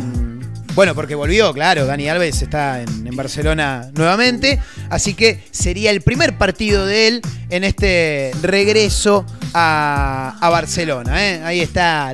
[0.74, 4.58] Bueno, porque volvió, claro, Dani Alves está en, Barcelona nuevamente,
[4.90, 11.24] así que sería el primer partido de él en este regreso a, Barcelona.
[11.24, 11.42] ¿eh?
[11.44, 12.12] Ahí está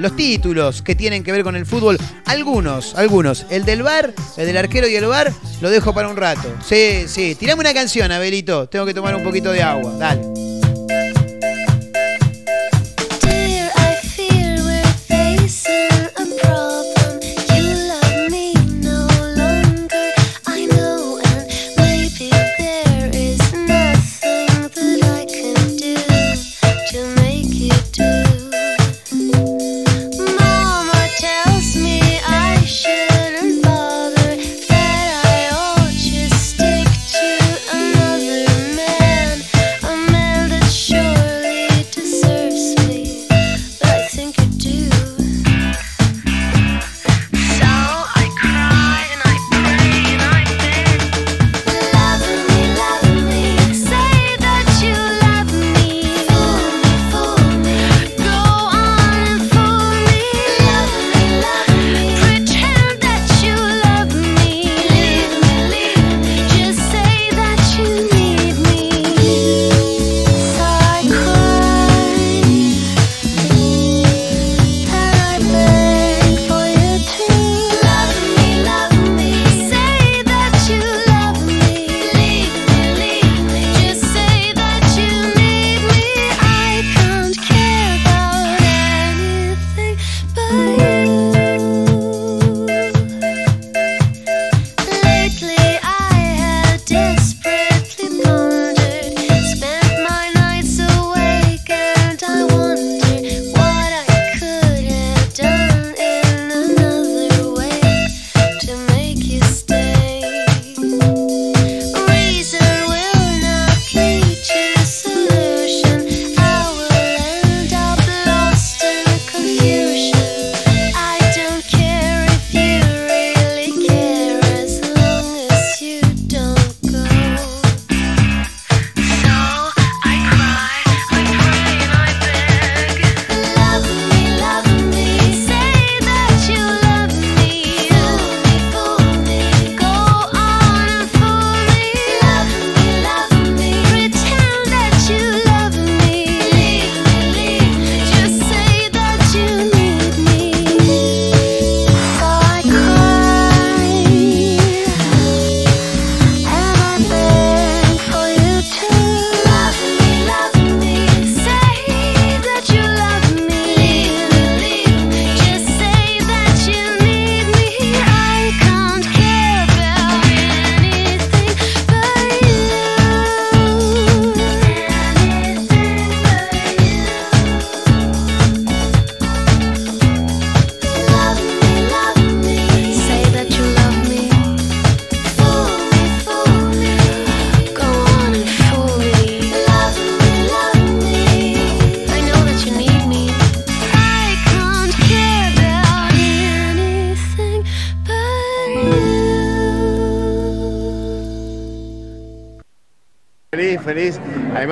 [0.00, 3.46] los títulos que tienen que ver con el fútbol, algunos, algunos.
[3.50, 6.52] El del bar, el del arquero y el bar, lo dejo para un rato.
[6.66, 10.55] Sí, sí, tirame una canción, Abelito, tengo que tomar un poquito de agua, dale.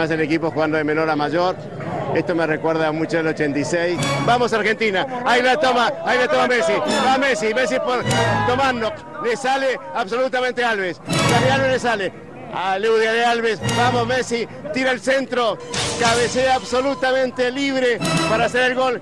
[0.04, 1.56] Además el equipo jugando de menor a mayor.
[2.14, 3.98] Esto me recuerda mucho del 86.
[4.26, 5.06] Vamos Argentina.
[5.24, 6.74] Ahí la toma, ahí la toma Messi.
[7.06, 8.04] Va Messi, Messi por,
[8.46, 8.92] tomando.
[9.24, 11.00] Le sale absolutamente Alves.
[11.50, 12.12] Alves le sale.
[12.52, 13.60] A Leudia de Alves.
[13.78, 14.46] Vamos Messi.
[14.74, 15.56] Tira el centro.
[15.98, 19.00] Cabecea absolutamente libre para hacer el gol.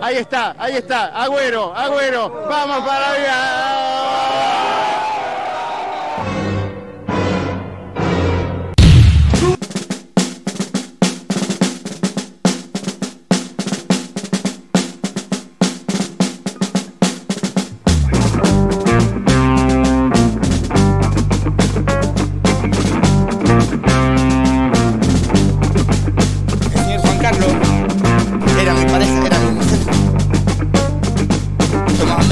[0.00, 1.06] Ahí está, ahí está.
[1.20, 2.46] Agüero, Agüero.
[2.48, 4.83] Vamos para allá.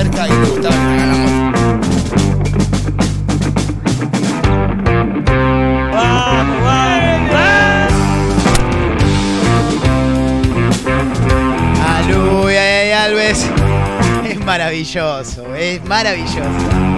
[0.02, 0.60] Merca y amor.
[11.86, 13.46] Aluy, ay, ay, Alves.
[14.28, 16.91] Es maravilloso, es maravilloso.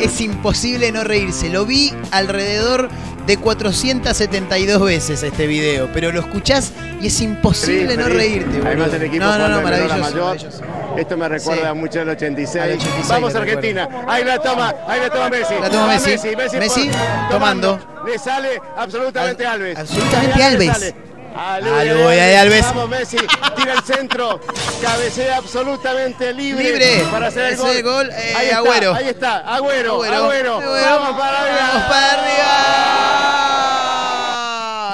[0.00, 1.48] Es imposible no reírse.
[1.50, 2.88] Lo vi alrededor
[3.26, 8.48] de 472 veces este video, pero lo escuchás y es imposible no reírte.
[8.50, 8.66] boludo.
[8.66, 10.20] Además el equipo no, no, no, maravilloso, mayor.
[10.24, 10.62] maravilloso.
[10.96, 11.78] Esto me recuerda Sí.
[11.78, 12.62] mucho del 86.
[12.64, 13.88] Al 86 Vamos Argentina.
[14.08, 15.54] Ahí la toma, ahí la toma Messi.
[15.60, 16.10] La toma Va Messi.
[16.58, 17.78] Messi por- tomando.
[18.06, 19.78] Le sale absolutamente Al- Alves.
[19.78, 20.94] absolutamente Alves.
[21.34, 21.70] Sale.
[21.70, 22.62] Alves, Alves, ahí Alves.
[22.62, 23.16] Vamos Messi.
[23.56, 24.40] Tira el centro.
[24.82, 26.64] Cabecea absolutamente libre.
[26.64, 27.04] Libre.
[27.10, 27.82] Para hacer el gol.
[27.82, 28.94] gol, eh, ahí está, Agüero.
[28.94, 29.38] Ahí está.
[29.38, 29.94] Agüero.
[29.94, 30.54] Agüero, Agüero.
[30.56, 31.00] Agüero.
[31.00, 31.68] Vamos para arriba.
[31.72, 33.00] Vamos para arriba.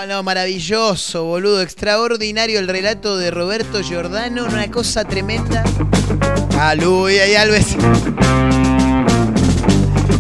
[0.09, 1.63] No, maravilloso, boludo.
[1.63, 4.45] Extraordinario el relato de Roberto Giordano.
[4.45, 5.65] Una cosa tremenda.
[6.59, 7.77] Aluy, ahí Alves.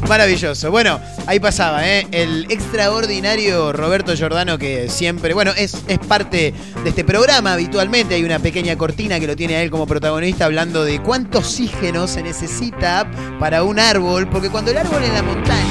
[0.09, 0.70] Maravilloso.
[0.70, 2.07] Bueno, ahí pasaba, ¿eh?
[2.12, 8.14] El extraordinario Roberto Giordano que siempre, bueno, es, es parte de este programa habitualmente.
[8.14, 12.22] Hay una pequeña cortina que lo tiene él como protagonista hablando de cuánto oxígeno se
[12.22, 15.66] necesita para un árbol, porque cuando el árbol en la montaña...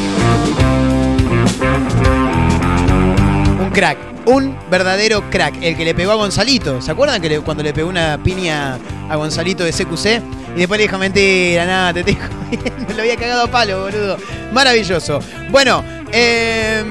[3.76, 3.98] Crack,
[4.28, 6.82] un verdadero crack, el que le pegó a Gonzalito.
[6.82, 10.56] ¿Se acuerdan que cuando le pegó una piña a Gonzalito de CQC?
[10.56, 14.18] Y después le dijo, mentira, nada, te jodiendo, lo había cagado a palo, boludo.
[14.54, 15.20] Maravilloso.
[15.52, 16.86] Bueno, eh,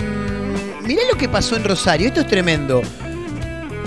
[0.82, 2.82] mirá lo que pasó en Rosario, esto es tremendo.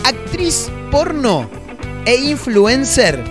[0.04, 1.48] Actriz porno
[2.04, 3.24] e influencer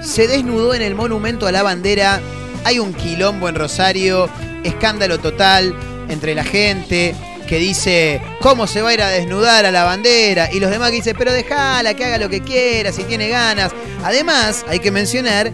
[0.00, 2.20] se desnudó en el monumento a la bandera.
[2.62, 4.30] Hay un quilombo en Rosario,
[4.62, 5.74] escándalo total
[6.08, 7.16] entre la gente
[7.50, 10.48] que dice, ¿cómo se va a ir a desnudar a la bandera?
[10.52, 13.72] Y los demás que dicen, pero déjala, que haga lo que quiera, si tiene ganas.
[14.04, 15.50] Además, hay que mencionar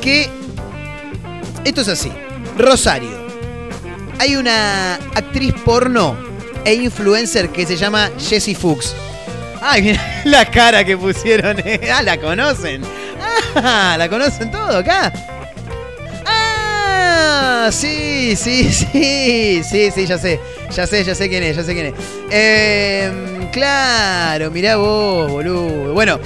[0.00, 0.30] que
[1.62, 2.10] esto es así.
[2.56, 3.26] Rosario.
[4.18, 6.16] Hay una actriz porno
[6.64, 8.94] e influencer que se llama Jessie Fuchs.
[9.60, 11.58] Ay, mira la cara que pusieron.
[11.66, 11.90] eh.
[11.92, 12.80] Ah, la conocen.
[13.56, 15.12] Ah, la conocen todo acá.
[16.24, 20.40] Ah, sí, sí, sí, sí, sí, ya sé,
[20.74, 21.94] ya sé, ya sé quién es, ya sé quién es.
[22.30, 25.92] Eh, claro, mirá vos, boludo.
[25.94, 26.18] Bueno,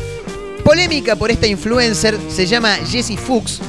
[0.64, 3.60] polémica por esta influencer, se llama Jessie Fuchs.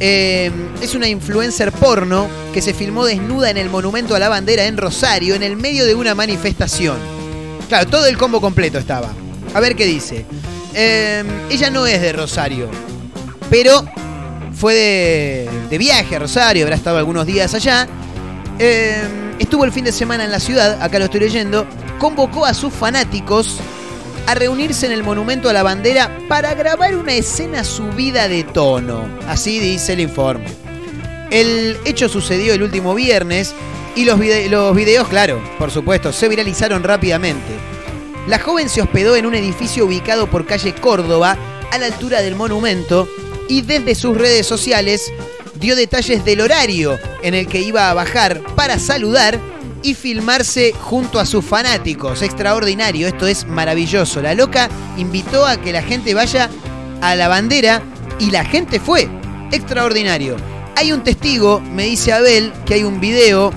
[0.00, 0.50] Eh,
[0.80, 4.76] es una influencer porno que se filmó desnuda en el monumento a la bandera en
[4.76, 6.96] Rosario en el medio de una manifestación.
[7.68, 9.10] Claro, todo el combo completo estaba.
[9.54, 10.24] A ver qué dice.
[10.74, 12.68] Eh, ella no es de Rosario,
[13.50, 13.84] pero
[14.54, 17.88] fue de, de viaje a Rosario, habrá estado algunos días allá.
[18.58, 19.02] Eh,
[19.38, 21.66] estuvo el fin de semana en la ciudad, acá lo estoy leyendo.
[21.98, 23.58] Convocó a sus fanáticos
[24.26, 29.08] a reunirse en el monumento a la bandera para grabar una escena subida de tono.
[29.26, 30.46] Así dice el informe.
[31.30, 33.54] El hecho sucedió el último viernes
[33.96, 34.20] y los,
[34.50, 37.54] los videos, claro, por supuesto, se viralizaron rápidamente.
[38.26, 41.36] La joven se hospedó en un edificio ubicado por calle Córdoba,
[41.70, 43.08] a la altura del monumento,
[43.48, 45.10] y desde sus redes sociales
[45.58, 49.38] dio detalles del horario en el que iba a bajar para saludar
[49.82, 52.22] y filmarse junto a sus fanáticos.
[52.22, 54.20] Extraordinario, esto es maravilloso.
[54.20, 56.50] La loca invitó a que la gente vaya
[57.00, 57.82] a la bandera
[58.18, 59.08] y la gente fue.
[59.52, 60.36] Extraordinario.
[60.76, 63.52] Hay un testigo, me dice Abel, que hay un video.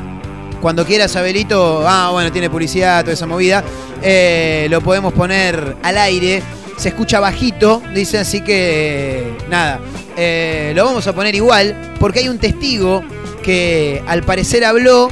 [0.61, 3.63] Cuando quieras, Abelito, ah, bueno, tiene publicidad, toda esa movida.
[4.03, 6.41] eh, lo podemos poner al aire.
[6.81, 9.79] Se escucha bajito, dice, así que nada.
[10.17, 13.03] eh, lo vamos a poner igual, porque hay un testigo
[13.43, 15.07] que al parecer habló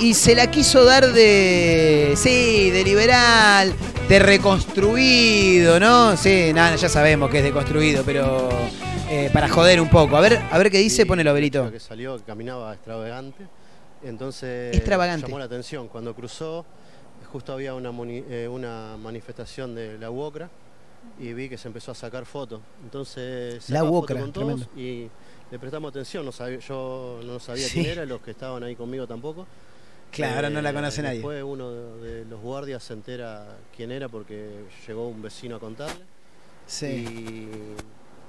[0.00, 2.14] y se la quiso dar de.
[2.16, 3.74] Sí, de liberal,
[4.08, 6.16] de reconstruido, ¿no?
[6.16, 8.48] Sí, nada, ya sabemos que es deconstruido, pero.
[9.10, 10.16] eh, para joder un poco.
[10.16, 11.70] A ver, a ver qué dice, ponelo, Abelito.
[11.70, 13.44] que salió, que caminaba extravagante.
[14.02, 15.26] Entonces Extravagante.
[15.26, 15.88] llamó la atención.
[15.88, 16.64] Cuando cruzó,
[17.30, 20.48] justo había una, eh, una manifestación de la UOCRA
[21.18, 22.60] y vi que se empezó a sacar fotos.
[22.82, 25.08] Entonces, La UOCRA, con todos y
[25.50, 26.24] le prestamos atención.
[26.24, 27.74] No sabía, yo no sabía Sí.
[27.80, 29.46] quién era, los que estaban ahí conmigo tampoco.
[30.10, 31.14] Claro, ahora no la Eh, conoce nadie.
[31.16, 36.04] Después uno de, los guardias se entera quién era porque llegó un vecino a contarle.
[36.66, 36.86] Sí.
[36.86, 37.48] Y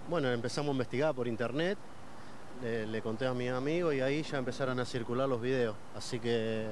[0.10, 1.78] bueno, empezamos a investigar por internet,
[2.62, 5.76] le, le conté a mi amigo y ahí ya empezaron a circular los videos.
[5.96, 6.68] Así que,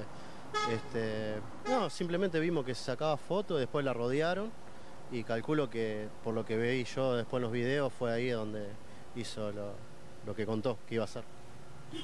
[0.71, 1.35] este,
[1.69, 4.49] no, simplemente vimos que se sacaba fotos, después la rodearon
[5.11, 8.65] y calculo que por lo que veí yo después en los videos fue ahí donde
[9.15, 9.73] hizo lo,
[10.25, 11.23] lo que contó que iba a hacer.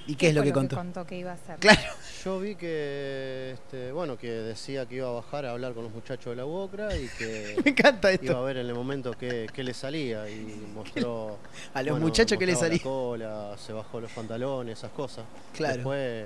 [0.05, 0.75] ¿Y qué es lo que contó?
[0.75, 1.57] contó que iba a hacer?
[1.59, 1.79] Claro.
[2.25, 5.93] Yo vi que, este, bueno, que decía que iba a bajar a hablar con los
[5.93, 8.43] muchachos de la UOCRA y que Me encanta iba a esto.
[8.43, 11.37] ver en el momento qué, qué le salía y mostró
[11.73, 12.83] A los bueno, muchachos que le mostraba la salía.
[12.83, 15.23] cola, se bajó los pantalones, esas cosas.
[15.53, 15.75] Claro.
[15.75, 16.25] Después,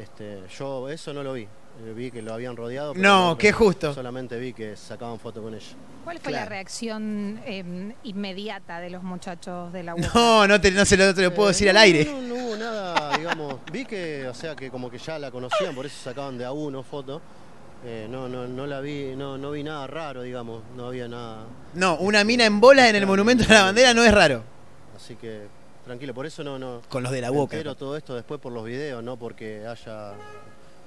[0.00, 1.46] este, yo eso no lo vi.
[1.80, 2.92] Eh, Vi que lo habían rodeado.
[2.92, 3.94] pero No, qué justo.
[3.94, 5.66] Solamente vi que sacaban foto con ella.
[6.04, 9.94] ¿Cuál fue la reacción eh, inmediata de los muchachos de la?
[9.94, 12.04] No, no, te, no se lo, no te lo puedo Eh, decir no, al aire.
[12.04, 13.56] No, no hubo nada, digamos.
[13.72, 16.52] Vi que, o sea, que como que ya la conocían, por eso sacaban de a
[16.52, 17.22] uno fotos.
[17.84, 20.62] Eh, no, no, no la vi, no, no vi nada raro, digamos.
[20.76, 21.46] No había nada.
[21.74, 24.42] No, una mina en bola en el monumento de la bandera no es raro.
[24.96, 25.42] Así que,
[25.84, 26.82] tranquilo, por eso no, no.
[26.88, 27.56] Con los de la boca.
[27.56, 30.12] entero todo esto después por los videos, no porque haya,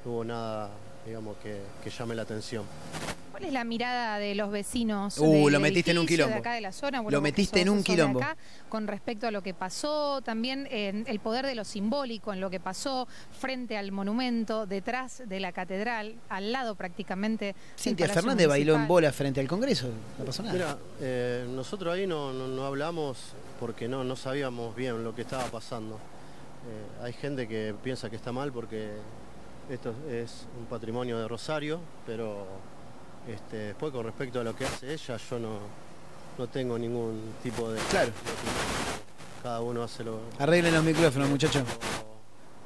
[0.06, 0.70] no hubo nada,
[1.06, 2.64] digamos, que, que llame la atención.
[3.32, 5.18] ¿Cuál es la mirada de los vecinos?
[5.18, 6.36] Uh, lo metiste en un quilombo.
[6.36, 7.02] De acá de la zona?
[7.02, 8.20] Lo metiste sos- en un quilombo.
[8.20, 8.38] acá,
[8.70, 12.50] con respecto a lo que pasó, también eh, el poder de lo simbólico en lo
[12.50, 17.56] que pasó frente al monumento, detrás de la catedral, al lado prácticamente.
[17.78, 19.90] Cintia Fernández bailó en bola frente al Congreso.
[20.18, 20.54] No pasó nada.
[20.54, 25.24] Mira, eh, nosotros ahí no, no, no hablamos porque no, no sabíamos bien lo que
[25.24, 25.96] estaba pasando.
[25.96, 28.92] Eh, hay gente que piensa que está mal porque
[29.70, 32.46] esto es un patrimonio de Rosario, pero
[33.28, 35.58] este, después con respecto a lo que hace ella, yo no,
[36.38, 37.80] no tengo ningún tipo de...
[37.90, 38.12] Claro.
[39.42, 40.20] Cada uno hace lo...
[40.40, 41.64] Arreglen los micrófonos, muchachos.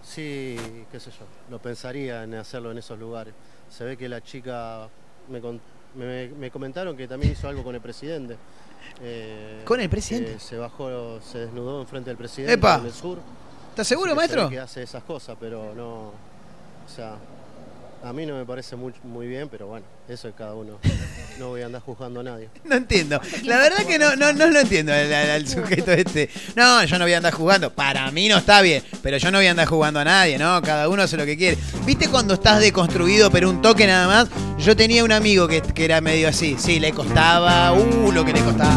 [0.03, 0.57] Sí,
[0.91, 3.33] qué sé yo, lo pensaría en hacerlo en esos lugares.
[3.69, 4.87] Se ve que la chica,
[5.29, 5.61] me, con-
[5.95, 8.35] me- me comentaron que también hizo algo con el presidente.
[9.01, 10.33] Eh, ¿Con el presidente?
[10.33, 12.77] que se bajó, se desnudó enfrente del presidente ¡Epa!
[12.77, 13.19] en el sur.
[13.69, 14.49] ¿Estás seguro, Así que se ve maestro?
[14.49, 16.11] Que hace esas cosas, pero no,
[16.91, 17.11] o sea,
[18.03, 20.79] a mí no me parece muy, muy bien, pero bueno, eso es cada uno.
[21.37, 22.49] No voy a andar juzgando a nadie.
[22.63, 23.19] No entiendo.
[23.43, 26.29] La verdad que no, no, no lo entiendo al, sujeto este.
[26.55, 27.71] No, yo no voy a andar jugando.
[27.73, 30.61] Para mí no está bien, pero yo no voy a andar jugando a nadie, ¿no?
[30.61, 31.57] Cada uno hace lo que quiere.
[31.85, 34.29] ¿Viste cuando estás deconstruido, pero un toque nada más?
[34.57, 36.55] Yo tenía un amigo que, que era medio así.
[36.57, 37.73] Sí, le costaba.
[37.73, 38.75] Uh, lo que le costaba.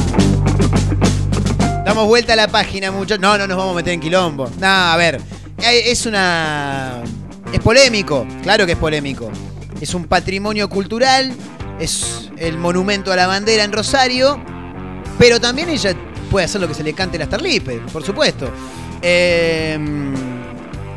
[1.84, 3.20] Damos vuelta a la página, muchachos.
[3.20, 4.48] No, no nos vamos a meter en quilombo.
[4.58, 5.20] No, a ver.
[5.58, 7.02] eh, Es una.
[7.52, 8.26] Es polémico.
[8.42, 9.30] Claro que es polémico.
[9.80, 11.32] Es un patrimonio cultural.
[11.78, 14.42] Es el monumento a la bandera en Rosario.
[15.18, 15.94] Pero también ella
[16.30, 18.50] puede hacer lo que se le cante las tarlipes, por supuesto.
[19.02, 19.78] Eh,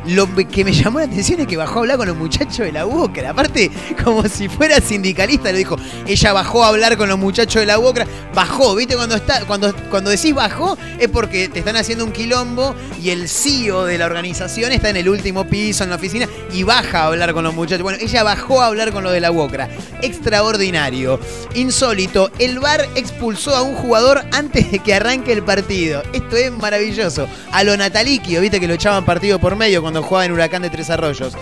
[0.06, 2.72] lo que me llamó la atención es que bajó a hablar con los muchachos de
[2.72, 3.30] la UOCRA.
[3.30, 3.70] Aparte,
[4.04, 5.76] como si fuera sindicalista, lo dijo.
[6.06, 8.06] Ella bajó a hablar con los muchachos de la UOCRA.
[8.34, 8.94] Bajó, ¿viste?
[8.94, 13.28] Cuando, está, cuando, cuando decís bajó, es porque te están haciendo un quilombo y el
[13.28, 17.06] CEO de la organización está en el último piso, en la oficina, y baja a
[17.06, 17.82] hablar con los muchachos.
[17.82, 19.68] Bueno, ella bajó a hablar con los de la UOCRA.
[20.02, 21.18] Extraordinario.
[21.54, 22.30] Insólito.
[22.38, 26.02] El VAR expulsó a un jugador antes de que arranque el partido.
[26.12, 27.28] Esto es maravilloso.
[27.52, 30.70] A lo Nataliquio, viste que lo echaban partido por medio cuando jugaba en Huracán de
[30.70, 31.34] Tres Arroyos.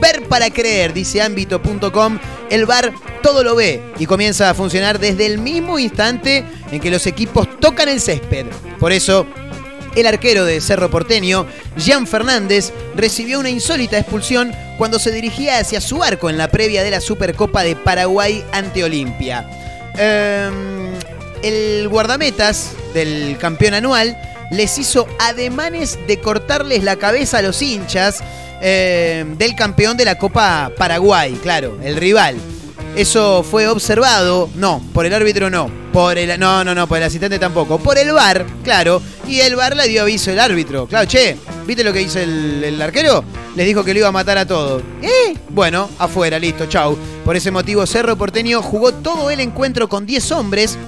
[0.00, 2.18] Ver para creer, dice ámbito.com.
[2.50, 2.92] El VAR
[3.22, 7.48] todo lo ve y comienza a funcionar desde el mismo instante en que los equipos
[7.60, 8.46] tocan el césped.
[8.78, 9.26] Por eso,
[9.94, 11.46] el arquero de Cerro Porteño,
[11.76, 16.82] Jean Fernández, recibió una insólita expulsión cuando se dirigía hacia su arco en la previa
[16.82, 19.48] de la Supercopa de Paraguay ante Olimpia.
[19.98, 20.94] Ehm,
[21.42, 24.16] el guardametas del campeón anual
[24.52, 28.22] les hizo ademanes de cortarles la cabeza a los hinchas
[28.60, 32.36] eh, del campeón de la Copa Paraguay, claro, el rival.
[32.94, 37.04] Eso fue observado, no, por el árbitro no, por el no, no, no, por el
[37.04, 40.86] asistente tampoco, por el VAR, claro, y el VAR le dio aviso el árbitro.
[40.86, 43.24] Claro, che, ¿viste lo que hizo el, arquero?
[43.56, 44.82] Les dijo que lo iba a matar a todos.
[45.00, 45.34] ¿Eh?
[45.48, 46.98] Bueno, afuera, listo, chau.
[47.24, 50.78] Por ese motivo Cerro Porteño jugó todo el encuentro con 10 hombres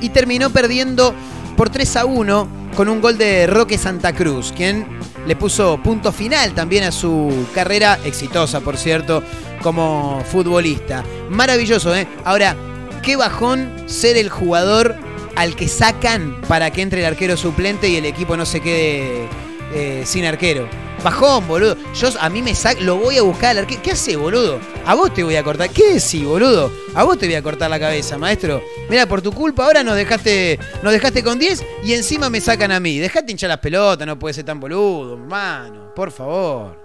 [0.00, 1.14] y terminó perdiendo
[1.56, 4.86] por 3 a 1 con un gol de Roque Santa Cruz, quien
[5.26, 9.22] le puso punto final también a su carrera, exitosa por cierto,
[9.62, 11.04] como futbolista.
[11.30, 12.06] Maravilloso, ¿eh?
[12.24, 12.56] Ahora,
[13.02, 14.96] qué bajón ser el jugador
[15.36, 19.28] al que sacan para que entre el arquero suplente y el equipo no se quede
[19.74, 20.68] eh, sin arquero.
[21.04, 21.76] Bajón, boludo.
[21.94, 23.82] Yo a mí me sac, lo voy a buscar al arquero.
[23.82, 24.58] ¿Qué hace, boludo?
[24.86, 25.68] A vos te voy a cortar.
[25.68, 26.72] ¿Qué decís, boludo?
[26.94, 28.62] A vos te voy a cortar la cabeza, maestro.
[28.88, 32.72] Mira, por tu culpa ahora nos dejaste, nos dejaste con 10 y encima me sacan
[32.72, 32.98] a mí.
[32.98, 35.94] Dejate hinchar las pelotas, no puede ser tan boludo, hermano.
[35.94, 36.83] Por favor.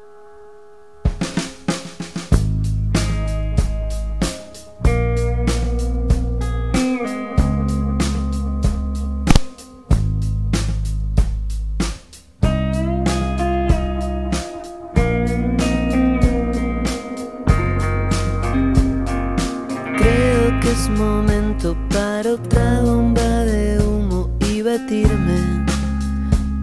[20.98, 25.66] Momento para otra bomba de humo y batirme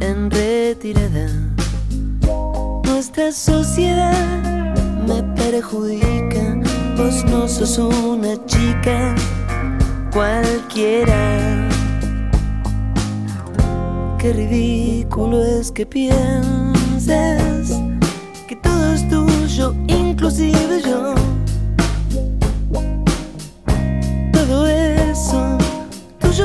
[0.01, 1.29] en retirada.
[2.85, 4.43] Nuestra sociedad
[5.07, 6.61] me perjudica,
[6.97, 9.15] vos no sos una chica
[10.13, 11.69] cualquiera.
[14.19, 17.73] Qué ridículo es que pienses
[18.49, 21.36] que todo es tuyo, inclusive yo.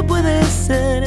[0.04, 1.04] Puede ser,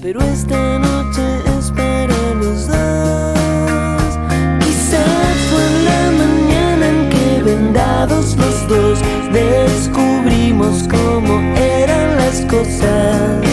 [0.00, 1.20] pero esta noche
[1.58, 4.18] es para los dos.
[4.60, 9.00] Quizás fue en la mañana en que vendados los dos
[9.32, 13.44] descubrimos cómo eran las cosas.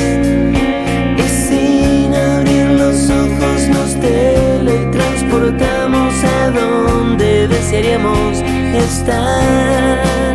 [1.17, 10.28] Y sin abrir los ojos nos teletransportamos a donde desearíamos estar.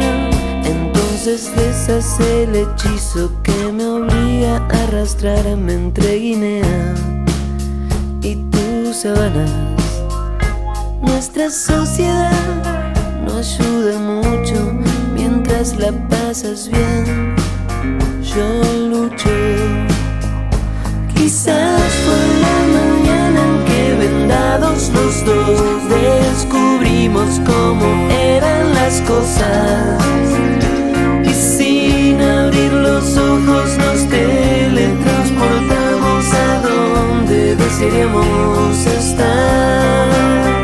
[1.27, 6.95] Entonces deshace el hechizo que me obliga a arrastrarme entre Guinea
[8.21, 9.51] y tus sabanas.
[11.01, 12.31] Nuestra sociedad
[13.25, 14.71] no ayuda mucho
[15.15, 17.35] mientras la pasas bien.
[18.23, 19.31] Yo lucho.
[21.15, 30.64] Quizás fue la mañana en que vendados los dos descubrimos cómo eran las cosas.
[32.55, 40.64] Abrir los ojos nos teletransportamos a donde desearíamos estar.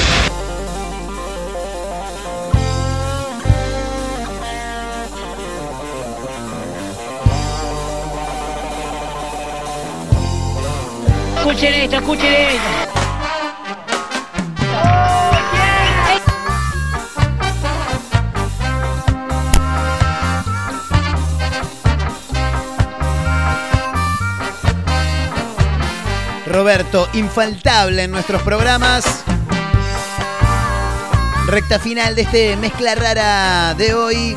[27.13, 29.05] Infaltable en nuestros programas.
[31.47, 34.35] Recta final de este mezcla rara de hoy.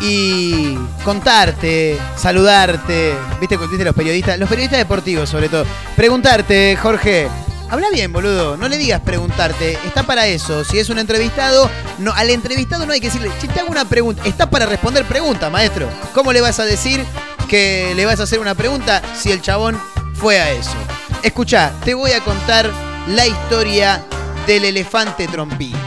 [0.00, 5.64] Y contarte, saludarte, viste, viste los periodistas, los periodistas deportivos sobre todo.
[5.96, 7.28] Preguntarte, Jorge,
[7.70, 10.64] habla bien, boludo, no le digas preguntarte, está para eso.
[10.64, 13.86] Si es un entrevistado, no, al entrevistado no hay que decirle, si te hago una
[13.86, 15.88] pregunta, está para responder preguntas, maestro.
[16.12, 17.02] ¿Cómo le vas a decir
[17.48, 19.80] que le vas a hacer una pregunta si el chabón
[20.14, 20.76] fue a eso?
[21.22, 22.68] Escucha, te voy a contar
[23.08, 24.04] la historia
[24.44, 25.78] del elefante trompista.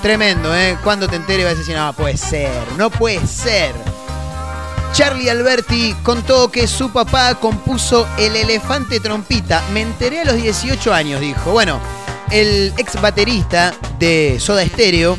[0.00, 0.78] Tremendo, ¿eh?
[0.84, 3.74] Cuando te entere vas a decir, no, puede ser, no puede ser.
[4.92, 9.64] Charlie Alberti contó que su papá compuso el elefante trompita.
[9.72, 11.50] Me enteré a los 18 años, dijo.
[11.50, 11.80] Bueno,
[12.30, 15.18] el ex baterista de Soda Stereo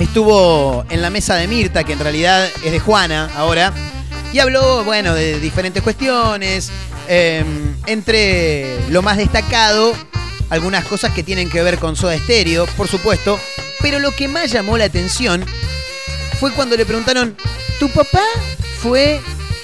[0.00, 3.72] estuvo en la mesa de Mirta, que en realidad es de Juana ahora,
[4.32, 6.72] y habló, bueno, de diferentes cuestiones.
[7.06, 7.44] eh,
[7.86, 9.94] entre lo más destacado,
[10.50, 13.38] algunas cosas que tienen que ver con Soda Stereo, por supuesto.
[13.80, 15.44] Pero lo que más llamó la atención
[16.40, 17.36] fue cuando le preguntaron,
[17.78, 18.24] ¿tu papá
[18.80, 19.20] fue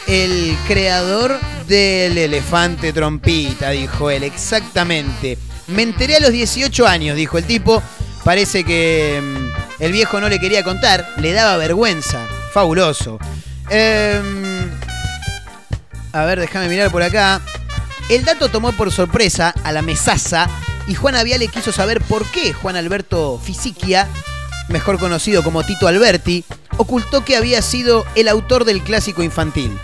[0.07, 3.71] el creador del elefante trompita?
[3.71, 5.39] Dijo él, exactamente.
[5.69, 7.83] Me enteré a los 18 años, dijo el tipo.
[8.25, 12.27] Parece que mm, el viejo no le quería contar, le daba vergüenza.
[12.53, 13.19] Fabuloso.
[13.69, 14.71] Em,
[16.13, 17.41] a ver, déjame mirar por acá.
[18.09, 20.49] El dato tomó por sorpresa a la mesaza
[20.87, 24.09] y Juan Viale quiso saber por qué Juan Alberto Fisichia,
[24.69, 26.45] mejor conocido como Tito Alberti,
[26.77, 29.79] ocultó que había sido el autor del clásico infantil.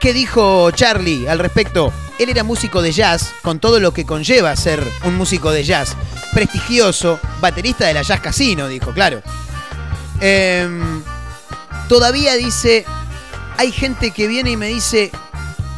[0.00, 1.92] ¿Qué dijo Charlie al respecto?
[2.18, 5.96] Él era músico de jazz, con todo lo que conlleva ser un músico de jazz.
[6.32, 9.22] Prestigioso, baterista de la Jazz Casino, dijo, claro.
[10.20, 11.02] Em,
[11.88, 12.84] todavía dice,
[13.56, 15.10] hay gente que viene y me dice,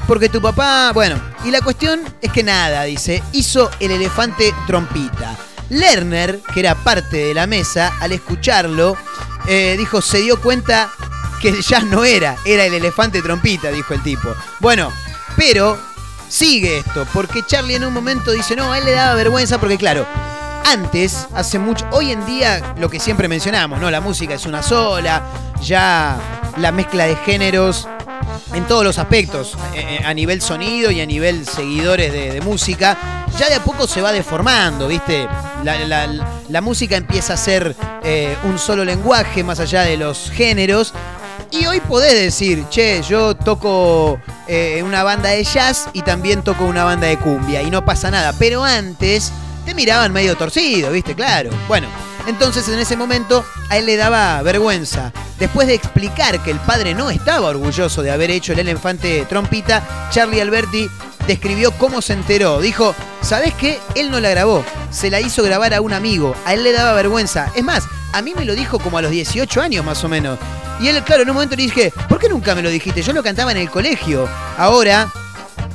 [0.07, 5.37] porque tu papá, bueno, y la cuestión es que nada, dice, hizo el elefante trompita.
[5.69, 8.97] Lerner, que era parte de la mesa, al escucharlo,
[9.49, 10.91] eh, dijo, se dio cuenta
[11.41, 14.29] que jazz no era, era el elefante trompita, dijo el tipo.
[14.61, 14.93] Bueno,
[15.37, 15.77] pero
[16.29, 19.77] sigue esto, porque Charlie en un momento dice, no, a él le daba vergüenza porque
[19.77, 20.07] claro,
[20.65, 23.91] antes, hace mucho, hoy en día lo que siempre mencionamos, ¿no?
[23.91, 25.23] La música es una sola,
[25.63, 26.17] ya
[26.59, 27.89] la mezcla de géneros
[28.57, 33.51] en todos los aspectos, eh, a nivel sonido y a nivel seguidores de, música, ya
[33.51, 35.29] de a poco se va deformando, ¿viste?
[35.63, 40.95] La, música empieza a ser eh, un solo lenguaje más allá de los géneros.
[41.51, 46.65] Y hoy podés decir, che, yo toco eh, una banda de jazz y también toco
[46.65, 48.33] una banda de cumbia y no pasa nada.
[48.39, 49.33] Pero antes
[49.65, 51.15] te miraban medio torcido, ¿viste?
[51.15, 51.51] Claro.
[51.69, 51.89] Bueno,
[52.27, 55.13] entonces en ese momento a él le daba vergüenza.
[55.39, 60.09] Después de explicar que el padre no estaba orgulloso de haber hecho el elefante trompita,
[60.11, 60.89] Charlie Alberti
[61.27, 62.61] describió cómo se enteró.
[62.61, 63.79] Dijo, ¿sabés qué?
[63.95, 66.35] Él no la grabó, se la hizo grabar a un amigo.
[66.45, 67.51] A él le daba vergüenza.
[67.55, 70.39] Es más, a mí me lo dijo como a los 18 años más o menos.
[70.81, 73.03] Y él, claro, en un momento le dije, ¿por qué nunca me lo dijiste?
[73.03, 74.29] Yo lo cantaba en el colegio.
[74.59, 75.11] Ahora,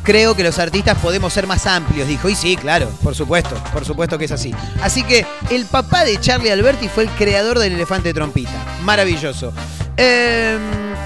[0.03, 2.29] creo que los artistas podemos ser más amplios, dijo.
[2.29, 4.53] Y sí, claro, por supuesto, por supuesto que es así.
[4.81, 8.51] Así que el papá de Charlie Alberti fue el creador del elefante trompita.
[8.83, 9.53] Maravilloso.
[9.97, 10.57] Eh,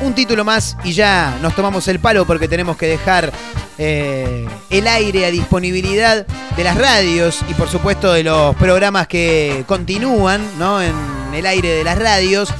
[0.02, 3.32] un título más y ya nos tomamos el palo porque tenemos que dejar
[3.78, 6.26] eh, el aire a disponibilidad
[6.56, 10.82] de las radios y por supuesto de los programas que continúan ¿no?
[10.82, 10.93] en
[11.34, 12.54] el aire de las radios.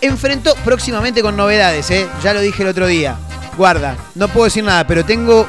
[0.00, 2.08] Enfrentó próximamente con novedades, ¿eh?
[2.24, 3.16] ya lo dije el otro día.
[3.56, 5.46] Guarda, no puedo decir nada, pero tengo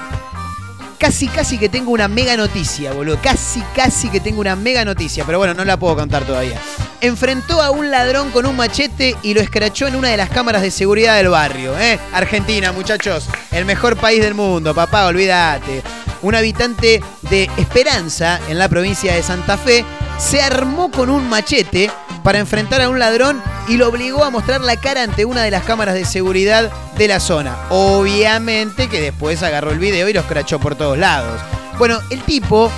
[1.03, 3.17] casi, casi que tengo una mega noticia, boludo.
[3.21, 6.57] Casi, casi que tengo una mega noticia, pero bueno, no la puedo contar todavía.
[7.01, 10.61] Enfrentó a un ladrón con un machete y lo escrachó en una de las cámaras
[10.61, 11.99] de seguridad del barrio, ¿eh?
[12.13, 15.83] Argentina, muchachos, el mejor país del mundo, papá, olvídate.
[16.21, 19.83] Un habitante de Esperanza, en la provincia de Santa Fe,
[20.17, 21.91] se armó con un machete
[22.23, 25.51] para enfrentar a un ladrón y lo obligó a mostrar la cara ante una de
[25.51, 27.57] las cámaras de seguridad de la zona.
[27.69, 31.41] Obviamente que después agarró el video y lo escrachó por todos lados.
[31.77, 32.71] Bueno, el tipo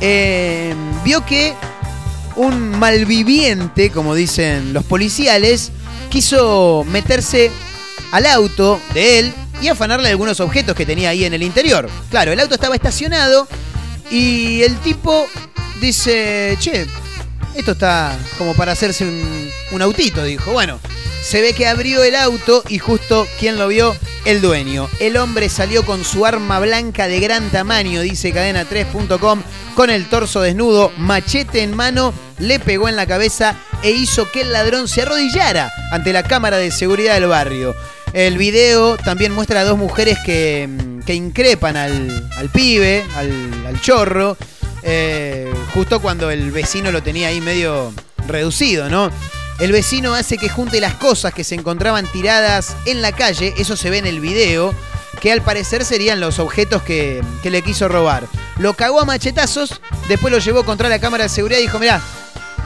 [0.00, 1.54] eh, vio que
[2.36, 5.72] un malviviente, como dicen los policiales,
[6.10, 7.50] quiso meterse
[8.12, 11.88] al auto de él y afanarle algunos objetos que tenía ahí en el interior.
[12.10, 13.48] Claro, el auto estaba estacionado
[14.10, 15.26] y el tipo
[15.80, 16.86] dice, che,
[17.54, 20.52] esto está como para hacerse un, un autito, dijo.
[20.52, 20.78] Bueno,
[21.22, 23.96] se ve que abrió el auto y justo, ¿quién lo vio?
[24.24, 24.88] El dueño.
[25.00, 29.42] El hombre salió con su arma blanca de gran tamaño, dice cadena3.com,
[29.74, 34.42] con el torso desnudo, machete en mano, le pegó en la cabeza e hizo que
[34.42, 37.74] el ladrón se arrodillara ante la cámara de seguridad del barrio.
[38.12, 40.68] El video también muestra a dos mujeres que,
[41.04, 44.36] que increpan al, al pibe, al, al chorro,
[44.82, 47.92] eh, justo cuando el vecino lo tenía ahí medio
[48.26, 49.10] reducido, ¿no?
[49.58, 53.76] El vecino hace que junte las cosas que se encontraban tiradas en la calle, eso
[53.76, 54.72] se ve en el video,
[55.20, 58.28] que al parecer serían los objetos que, que le quiso robar.
[58.58, 62.00] Lo cagó a machetazos, después lo llevó contra la cámara de seguridad y dijo, mirá,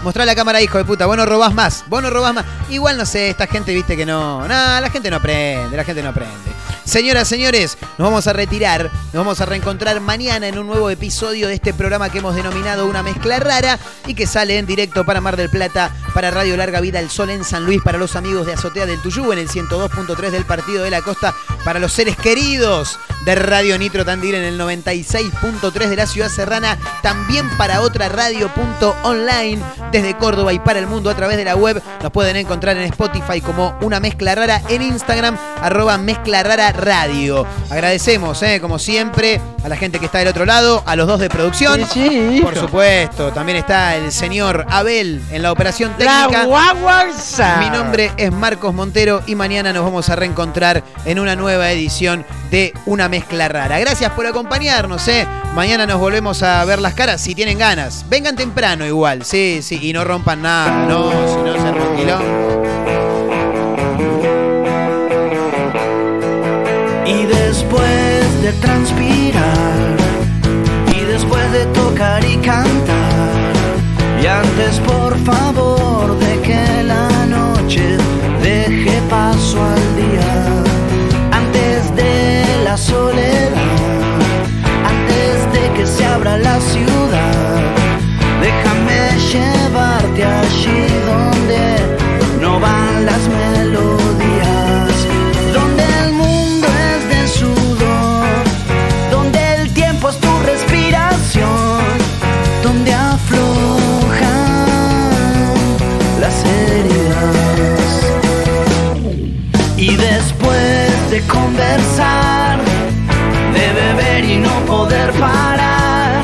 [0.03, 2.45] mostrá la cámara, hijo de puta, vos no robás más, vos no robás más.
[2.71, 4.43] Igual no sé, esta gente viste que no...
[4.43, 6.53] No, la gente no aprende, la gente no aprende.
[6.85, 11.47] Señoras, señores, nos vamos a retirar, nos vamos a reencontrar mañana en un nuevo episodio
[11.47, 15.21] de este programa que hemos denominado Una Mezcla Rara y que sale en directo para
[15.21, 18.47] Mar del Plata, para Radio Larga Vida El Sol en San Luis, para los amigos
[18.47, 21.35] de Azotea del Tuyú en el 102.3 del Partido de la Costa,
[21.65, 26.77] para los seres queridos de Radio Nitro Tandil en el 96.3 de la Ciudad Serrana,
[27.03, 29.63] también para otra radio.online
[29.93, 31.81] desde Córdoba y para el mundo a través de la web.
[32.03, 37.47] Nos pueden encontrar en Spotify como Una Mezcla Rara, en Instagram, arroba Mezcla Rara Radio.
[37.71, 41.21] Agradecemos, eh, como siempre, a la gente que está del otro lado, a los dos
[41.21, 41.81] de producción.
[42.43, 46.47] Por supuesto, también está el señor Abel en la operación técnica.
[47.61, 52.25] Mi nombre es Marcos Montero y mañana nos vamos a reencontrar en una nueva edición
[52.53, 53.81] de Una Mezcla Rara.
[53.81, 55.27] Gracias por acompañarnos, eh.
[55.55, 58.05] Mañana nos volvemos a ver las caras si tienen ganas.
[58.11, 62.63] Vengan temprano igual, sí, sí, y no rompan nada, no, si no se quilombo.
[67.07, 69.97] Y después de transpirar,
[70.95, 73.53] y después de tocar y cantar,
[74.23, 77.97] y antes por favor de que la noche
[78.43, 80.32] deje paso al día,
[82.93, 84.19] soledad,
[84.93, 87.61] antes de que se abra la ciudad,
[88.47, 89.01] déjame
[89.33, 90.81] llevarte allí
[91.13, 91.63] donde
[92.43, 94.93] no van las melodías,
[95.59, 98.27] donde el mundo es de sudor,
[99.11, 101.83] donde el tiempo es tu respiración,
[102.63, 104.53] donde aflojan
[106.23, 107.37] las heridas.
[109.77, 112.52] Y después de conversar,
[114.23, 116.23] y no poder parar,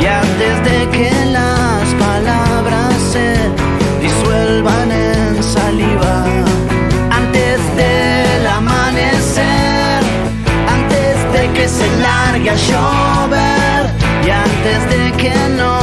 [0.00, 3.34] y antes de que las palabras se
[4.00, 6.24] disuelvan en saliva,
[7.10, 10.00] antes del amanecer,
[10.76, 13.90] antes de que se largue a llover,
[14.26, 15.73] y antes de que no